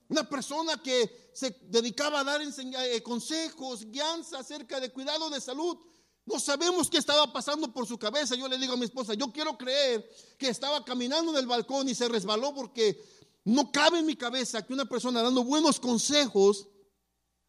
Una 0.09 0.29
persona 0.29 0.83
que 0.83 1.31
se 1.35 1.57
dedicaba 1.63 2.21
a 2.21 2.25
dar 2.25 2.41
eh, 2.43 3.03
consejos, 3.03 3.85
guianza 3.91 4.39
acerca 4.39 4.81
de 4.81 4.91
cuidado 4.91 5.29
de 5.29 5.41
salud. 5.41 5.77
No 6.25 6.41
sabemos 6.41 6.89
qué 6.89 6.99
estaba 6.99 7.31
pasando 7.33 7.73
por 7.73 7.87
su 7.87 7.99
cabeza. 7.99 8.35
Yo 8.35 8.49
le 8.49 8.59
digo 8.59 8.73
a 8.73 8.77
mi 8.77 8.85
esposa, 8.85 9.15
yo 9.15 9.31
quiero 9.33 9.57
creer 9.59 10.09
que 10.39 10.49
estaba 10.49 10.85
caminando 10.85 11.33
en 11.33 11.39
el 11.39 11.47
balcón 11.47 11.89
y 11.89 11.95
se 11.95 12.09
resbaló 12.09 12.55
porque 12.55 13.03
no 13.45 13.71
cabe 13.71 13.99
en 13.99 14.07
mi 14.07 14.17
cabeza 14.17 14.65
que 14.65 14.73
una 14.73 14.87
persona 14.87 15.23
dando 15.23 15.45
buenos 15.45 15.79
consejos 15.79 16.69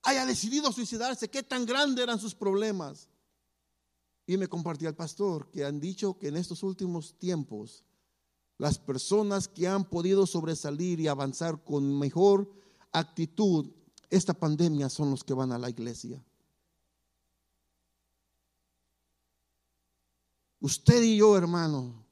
haya 0.04 0.26
decidido 0.26 0.72
suicidarse. 0.72 1.30
Qué 1.30 1.44
tan 1.44 1.66
grandes 1.66 2.04
eran 2.04 2.20
sus 2.20 2.36
problemas. 2.36 3.10
Y 4.26 4.38
me 4.38 4.48
compartía 4.48 4.90
el 4.90 4.96
pastor 4.96 5.50
que 5.50 5.66
han 5.66 5.80
dicho 5.80 6.18
que 6.18 6.28
en 6.28 6.38
estos 6.38 6.62
últimos 6.62 7.18
tiempos 7.18 7.84
las 8.60 8.78
personas 8.78 9.48
que 9.48 9.68
han 9.68 9.86
podido 9.86 10.28
sobresalir 10.28 11.00
y 11.00 11.08
avanzar 11.08 11.64
con 11.64 11.98
mejor 11.98 12.52
actitud 12.92 13.72
esta 14.10 14.34
pandemia 14.34 14.90
son 14.90 15.12
los 15.12 15.24
que 15.24 15.34
van 15.34 15.54
a 15.54 15.58
la 15.58 15.70
iglesia. 15.70 16.24
Usted 20.60 21.02
y 21.02 21.18
yo, 21.18 21.38
hermano, 21.38 22.06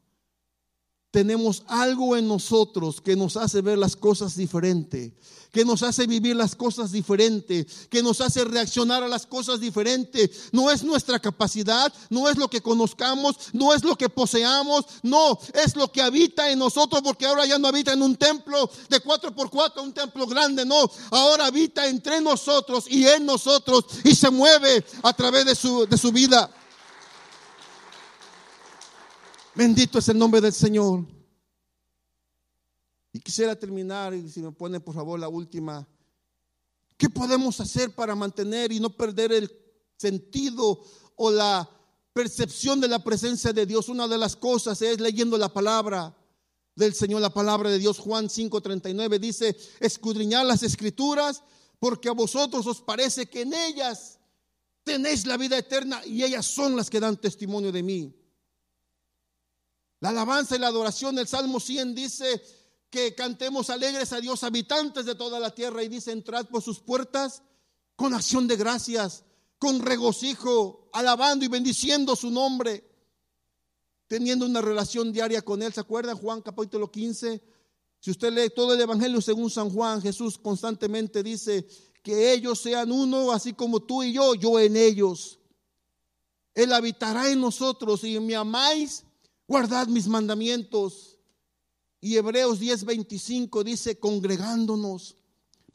tenemos 1.17 1.63
algo 1.65 2.15
en 2.15 2.27
nosotros 2.27 3.01
que 3.01 3.15
nos 3.15 3.37
hace 3.37 3.61
ver 3.61 3.79
las 3.79 3.95
cosas 3.95 4.35
diferente, 4.35 5.15
que 5.51 5.65
nos 5.65 5.81
hace 5.81 6.05
vivir 6.05 6.35
las 6.35 6.55
cosas 6.55 6.91
diferente, 6.91 7.65
que 7.89 8.03
nos 8.03 8.21
hace 8.21 8.45
reaccionar 8.45 9.01
a 9.01 9.07
las 9.07 9.25
cosas 9.25 9.59
diferente. 9.59 10.29
No 10.51 10.69
es 10.69 10.83
nuestra 10.83 11.17
capacidad, 11.19 11.91
no 12.11 12.29
es 12.29 12.37
lo 12.37 12.47
que 12.51 12.61
conozcamos, 12.61 13.35
no 13.51 13.73
es 13.73 13.83
lo 13.83 13.95
que 13.95 14.09
poseamos, 14.09 14.85
no, 15.01 15.39
es 15.55 15.75
lo 15.75 15.91
que 15.91 16.03
habita 16.03 16.51
en 16.51 16.59
nosotros, 16.59 17.01
porque 17.01 17.25
ahora 17.25 17.47
ya 17.47 17.57
no 17.57 17.67
habita 17.67 17.93
en 17.93 18.03
un 18.03 18.15
templo 18.15 18.69
de 18.87 18.99
cuatro 18.99 19.33
por 19.33 19.49
cuatro, 19.49 19.81
un 19.81 19.93
templo 19.93 20.27
grande, 20.27 20.67
no, 20.67 20.87
ahora 21.09 21.47
habita 21.47 21.87
entre 21.87 22.21
nosotros 22.21 22.85
y 22.87 23.07
en 23.07 23.25
nosotros 23.25 23.85
y 24.03 24.13
se 24.13 24.29
mueve 24.29 24.85
a 25.01 25.13
través 25.13 25.47
de 25.47 25.55
su, 25.55 25.87
de 25.87 25.97
su 25.97 26.11
vida. 26.11 26.47
Bendito 29.55 29.97
es 29.97 30.07
el 30.09 30.19
nombre 30.19 30.41
del 30.41 30.53
Señor. 30.53 31.16
Y 33.17 33.19
quisiera 33.19 33.55
terminar, 33.55 34.13
y 34.13 34.29
si 34.29 34.43
me 34.43 34.51
pone 34.51 34.79
por 34.79 34.93
favor 34.93 35.19
la 35.19 35.27
última, 35.27 35.87
¿qué 36.97 37.09
podemos 37.09 37.59
hacer 37.59 37.95
para 37.95 38.13
mantener 38.13 38.71
y 38.71 38.79
no 38.79 38.95
perder 38.95 39.31
el 39.31 39.51
sentido 39.97 40.83
o 41.15 41.31
la 41.31 41.67
percepción 42.13 42.79
de 42.79 42.87
la 42.87 43.03
presencia 43.03 43.51
de 43.51 43.65
Dios? 43.65 43.89
Una 43.89 44.07
de 44.07 44.19
las 44.19 44.35
cosas 44.35 44.79
es 44.83 44.99
leyendo 44.99 45.35
la 45.35 45.51
palabra 45.51 46.15
del 46.75 46.93
Señor, 46.93 47.19
la 47.21 47.33
palabra 47.33 47.71
de 47.71 47.79
Dios. 47.79 47.97
Juan 47.97 48.29
5:39 48.29 49.17
dice, 49.17 49.57
escudriñar 49.79 50.45
las 50.45 50.61
escrituras 50.61 51.41
porque 51.79 52.09
a 52.09 52.13
vosotros 52.13 52.67
os 52.67 52.81
parece 52.81 53.27
que 53.27 53.41
en 53.41 53.53
ellas 53.55 54.19
tenéis 54.83 55.25
la 55.25 55.37
vida 55.37 55.57
eterna 55.57 56.05
y 56.05 56.21
ellas 56.21 56.45
son 56.45 56.75
las 56.75 56.91
que 56.91 56.99
dan 56.99 57.17
testimonio 57.17 57.71
de 57.71 57.81
mí. 57.81 58.15
La 60.01 60.09
alabanza 60.09 60.55
y 60.55 60.59
la 60.59 60.67
adoración, 60.67 61.17
el 61.17 61.27
Salmo 61.27 61.59
100 61.59 61.95
dice 61.95 62.66
que 62.89 63.15
cantemos 63.15 63.69
alegres 63.69 64.13
a 64.13 64.21
Dios, 64.21 64.43
habitantes 64.43 65.05
de 65.05 65.15
toda 65.15 65.39
la 65.39 65.53
tierra, 65.53 65.83
y 65.83 65.89
dice, 65.89 66.11
entrad 66.11 66.47
por 66.47 66.61
sus 66.61 66.79
puertas 66.79 67.43
con 67.95 68.13
acción 68.13 68.47
de 68.47 68.55
gracias, 68.55 69.23
con 69.59 69.81
regocijo, 69.81 70.89
alabando 70.93 71.43
y 71.43 71.47
bendiciendo 71.47 72.15
su 72.15 72.29
nombre, 72.29 72.83
teniendo 74.07 74.45
una 74.45 74.61
relación 74.61 75.11
diaria 75.11 75.41
con 75.41 75.61
Él. 75.61 75.73
¿Se 75.73 75.81
acuerdan 75.81 76.17
Juan 76.17 76.41
capítulo 76.41 76.91
15? 76.91 77.41
Si 77.99 78.11
usted 78.11 78.31
lee 78.31 78.51
todo 78.55 78.73
el 78.73 78.81
Evangelio 78.81 79.19
según 79.21 79.49
San 79.49 79.69
Juan, 79.69 80.01
Jesús 80.01 80.37
constantemente 80.37 81.23
dice 81.23 81.67
que 82.03 82.31
ellos 82.31 82.59
sean 82.59 82.91
uno, 82.91 83.31
así 83.31 83.53
como 83.53 83.81
tú 83.81 84.03
y 84.03 84.13
yo, 84.13 84.35
yo 84.35 84.59
en 84.59 84.77
ellos. 84.77 85.39
Él 86.53 86.71
habitará 86.71 87.29
en 87.29 87.41
nosotros 87.41 88.03
y 88.03 88.19
me 88.19 88.35
amáis, 88.35 89.03
guardad 89.47 89.87
mis 89.87 90.07
mandamientos. 90.07 91.16
Y 91.99 92.15
Hebreos 92.15 92.59
10:25 92.59 93.63
dice, 93.63 93.99
congregándonos. 93.99 95.15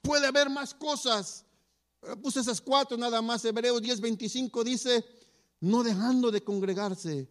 Puede 0.01 0.27
haber 0.27 0.51
más 0.51 0.75
cosas. 0.75 1.45
Puse 2.23 2.41
esas 2.41 2.61
cuatro 2.61 2.97
nada 2.97 3.23
más. 3.23 3.45
Hebreos 3.45 3.83
10:25 3.83 4.65
dice, 4.65 5.05
no 5.61 5.83
dejando 5.83 6.31
de 6.31 6.43
congregarse, 6.43 7.29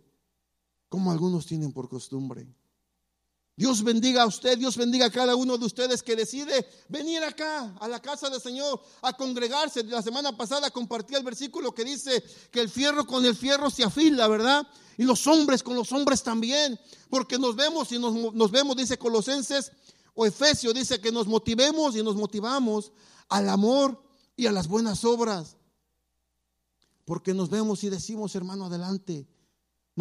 como 0.90 1.12
algunos 1.12 1.46
tienen 1.46 1.72
por 1.72 1.90
costumbre. 1.90 2.48
Dios 3.62 3.84
bendiga 3.84 4.24
a 4.24 4.26
usted, 4.26 4.58
Dios 4.58 4.76
bendiga 4.76 5.06
a 5.06 5.12
cada 5.12 5.36
uno 5.36 5.56
de 5.56 5.68
ustedes 5.68 6.02
que 6.02 6.16
decide 6.16 6.68
venir 6.90 7.24
acá 7.24 7.76
a 7.80 7.88
la 7.88 8.02
casa 8.02 8.28
del 8.28 8.42
Señor 8.42 8.82
a 9.04 9.14
congregarse. 9.14 9.84
La 9.84 10.02
semana 10.02 10.36
pasada 10.36 10.72
compartí 10.72 11.14
el 11.14 11.22
versículo 11.22 11.72
que 11.72 11.84
dice 11.84 12.24
que 12.50 12.60
el 12.60 12.70
fierro 12.70 13.06
con 13.06 13.24
el 13.24 13.36
fierro 13.36 13.70
se 13.70 13.84
afila, 13.84 14.28
¿verdad? 14.28 14.66
Y 14.98 15.04
los 15.04 15.28
hombres 15.28 15.62
con 15.62 15.76
los 15.76 15.92
hombres 15.92 16.24
también, 16.24 16.80
porque 17.08 17.38
nos 17.38 17.56
vemos 17.56 17.92
y 17.92 18.00
nos, 18.00 18.50
vemos, 18.50 18.76
dice 18.76 18.98
Colosenses 18.98 19.72
o 20.16 20.26
Efesios, 20.26 20.74
dice 20.74 21.00
que 21.00 21.12
nos 21.12 21.28
motivemos 21.28 21.96
y 21.96 22.02
nos 22.02 22.16
motivamos 22.16 22.92
al 23.30 23.48
amor 23.48 24.02
y 24.36 24.48
a 24.48 24.52
las 24.52 24.68
buenas 24.68 25.06
obras. 25.06 25.56
Porque 27.06 27.36
nos 27.36 27.52
vemos 27.52 27.84
y 27.84 27.92
decimos, 27.92 28.34
hermano, 28.34 28.66
adelante. 28.66 29.28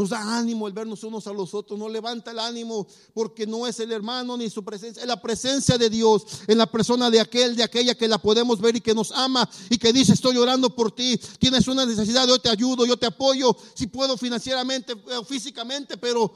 Nos 0.00 0.08
da 0.08 0.38
ánimo 0.38 0.66
el 0.66 0.72
vernos 0.72 1.04
unos 1.04 1.26
a 1.26 1.32
los 1.34 1.52
otros, 1.52 1.78
nos 1.78 1.92
levanta 1.92 2.30
el 2.30 2.38
ánimo 2.38 2.86
porque 3.12 3.46
no 3.46 3.66
es 3.66 3.80
el 3.80 3.92
hermano 3.92 4.34
ni 4.34 4.48
su 4.48 4.64
presencia, 4.64 5.02
es 5.02 5.06
la 5.06 5.20
presencia 5.20 5.76
de 5.76 5.90
Dios 5.90 6.24
en 6.46 6.56
la 6.56 6.64
persona 6.64 7.10
de 7.10 7.20
aquel, 7.20 7.54
de 7.54 7.64
aquella 7.64 7.94
que 7.94 8.08
la 8.08 8.16
podemos 8.16 8.62
ver 8.62 8.76
y 8.76 8.80
que 8.80 8.94
nos 8.94 9.12
ama 9.12 9.46
y 9.68 9.76
que 9.76 9.92
dice 9.92 10.14
estoy 10.14 10.38
orando 10.38 10.74
por 10.74 10.92
ti, 10.92 11.20
tienes 11.38 11.68
una 11.68 11.84
necesidad, 11.84 12.26
yo 12.26 12.38
te 12.38 12.48
ayudo, 12.48 12.86
yo 12.86 12.96
te 12.96 13.04
apoyo, 13.04 13.54
si 13.74 13.88
puedo 13.88 14.16
financieramente 14.16 14.94
o 14.94 15.22
físicamente, 15.22 15.98
pero 15.98 16.32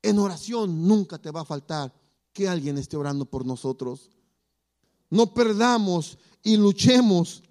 en 0.00 0.18
oración 0.18 0.88
nunca 0.88 1.18
te 1.18 1.30
va 1.30 1.42
a 1.42 1.44
faltar 1.44 1.92
que 2.32 2.48
alguien 2.48 2.78
esté 2.78 2.96
orando 2.96 3.26
por 3.26 3.44
nosotros. 3.44 4.08
No 5.10 5.34
perdamos 5.34 6.16
y 6.42 6.56
luchemos 6.56 7.42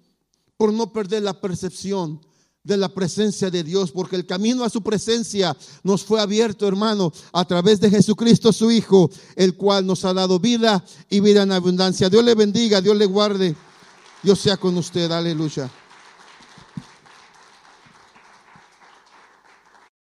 por 0.56 0.72
no 0.72 0.92
perder 0.92 1.22
la 1.22 1.40
percepción 1.40 2.20
de 2.64 2.76
la 2.76 2.88
presencia 2.88 3.50
de 3.50 3.64
Dios, 3.64 3.90
porque 3.90 4.16
el 4.16 4.26
camino 4.26 4.64
a 4.64 4.70
su 4.70 4.82
presencia 4.82 5.56
nos 5.82 6.04
fue 6.04 6.20
abierto, 6.20 6.66
hermano, 6.68 7.12
a 7.32 7.44
través 7.44 7.80
de 7.80 7.90
Jesucristo 7.90 8.52
su 8.52 8.70
Hijo, 8.70 9.10
el 9.34 9.56
cual 9.56 9.86
nos 9.86 10.04
ha 10.04 10.14
dado 10.14 10.38
vida 10.38 10.84
y 11.10 11.20
vida 11.20 11.42
en 11.42 11.52
abundancia. 11.52 12.08
Dios 12.08 12.24
le 12.24 12.34
bendiga, 12.34 12.80
Dios 12.80 12.96
le 12.96 13.06
guarde, 13.06 13.56
Dios 14.22 14.38
sea 14.38 14.56
con 14.56 14.76
usted, 14.76 15.10
aleluya. 15.10 15.70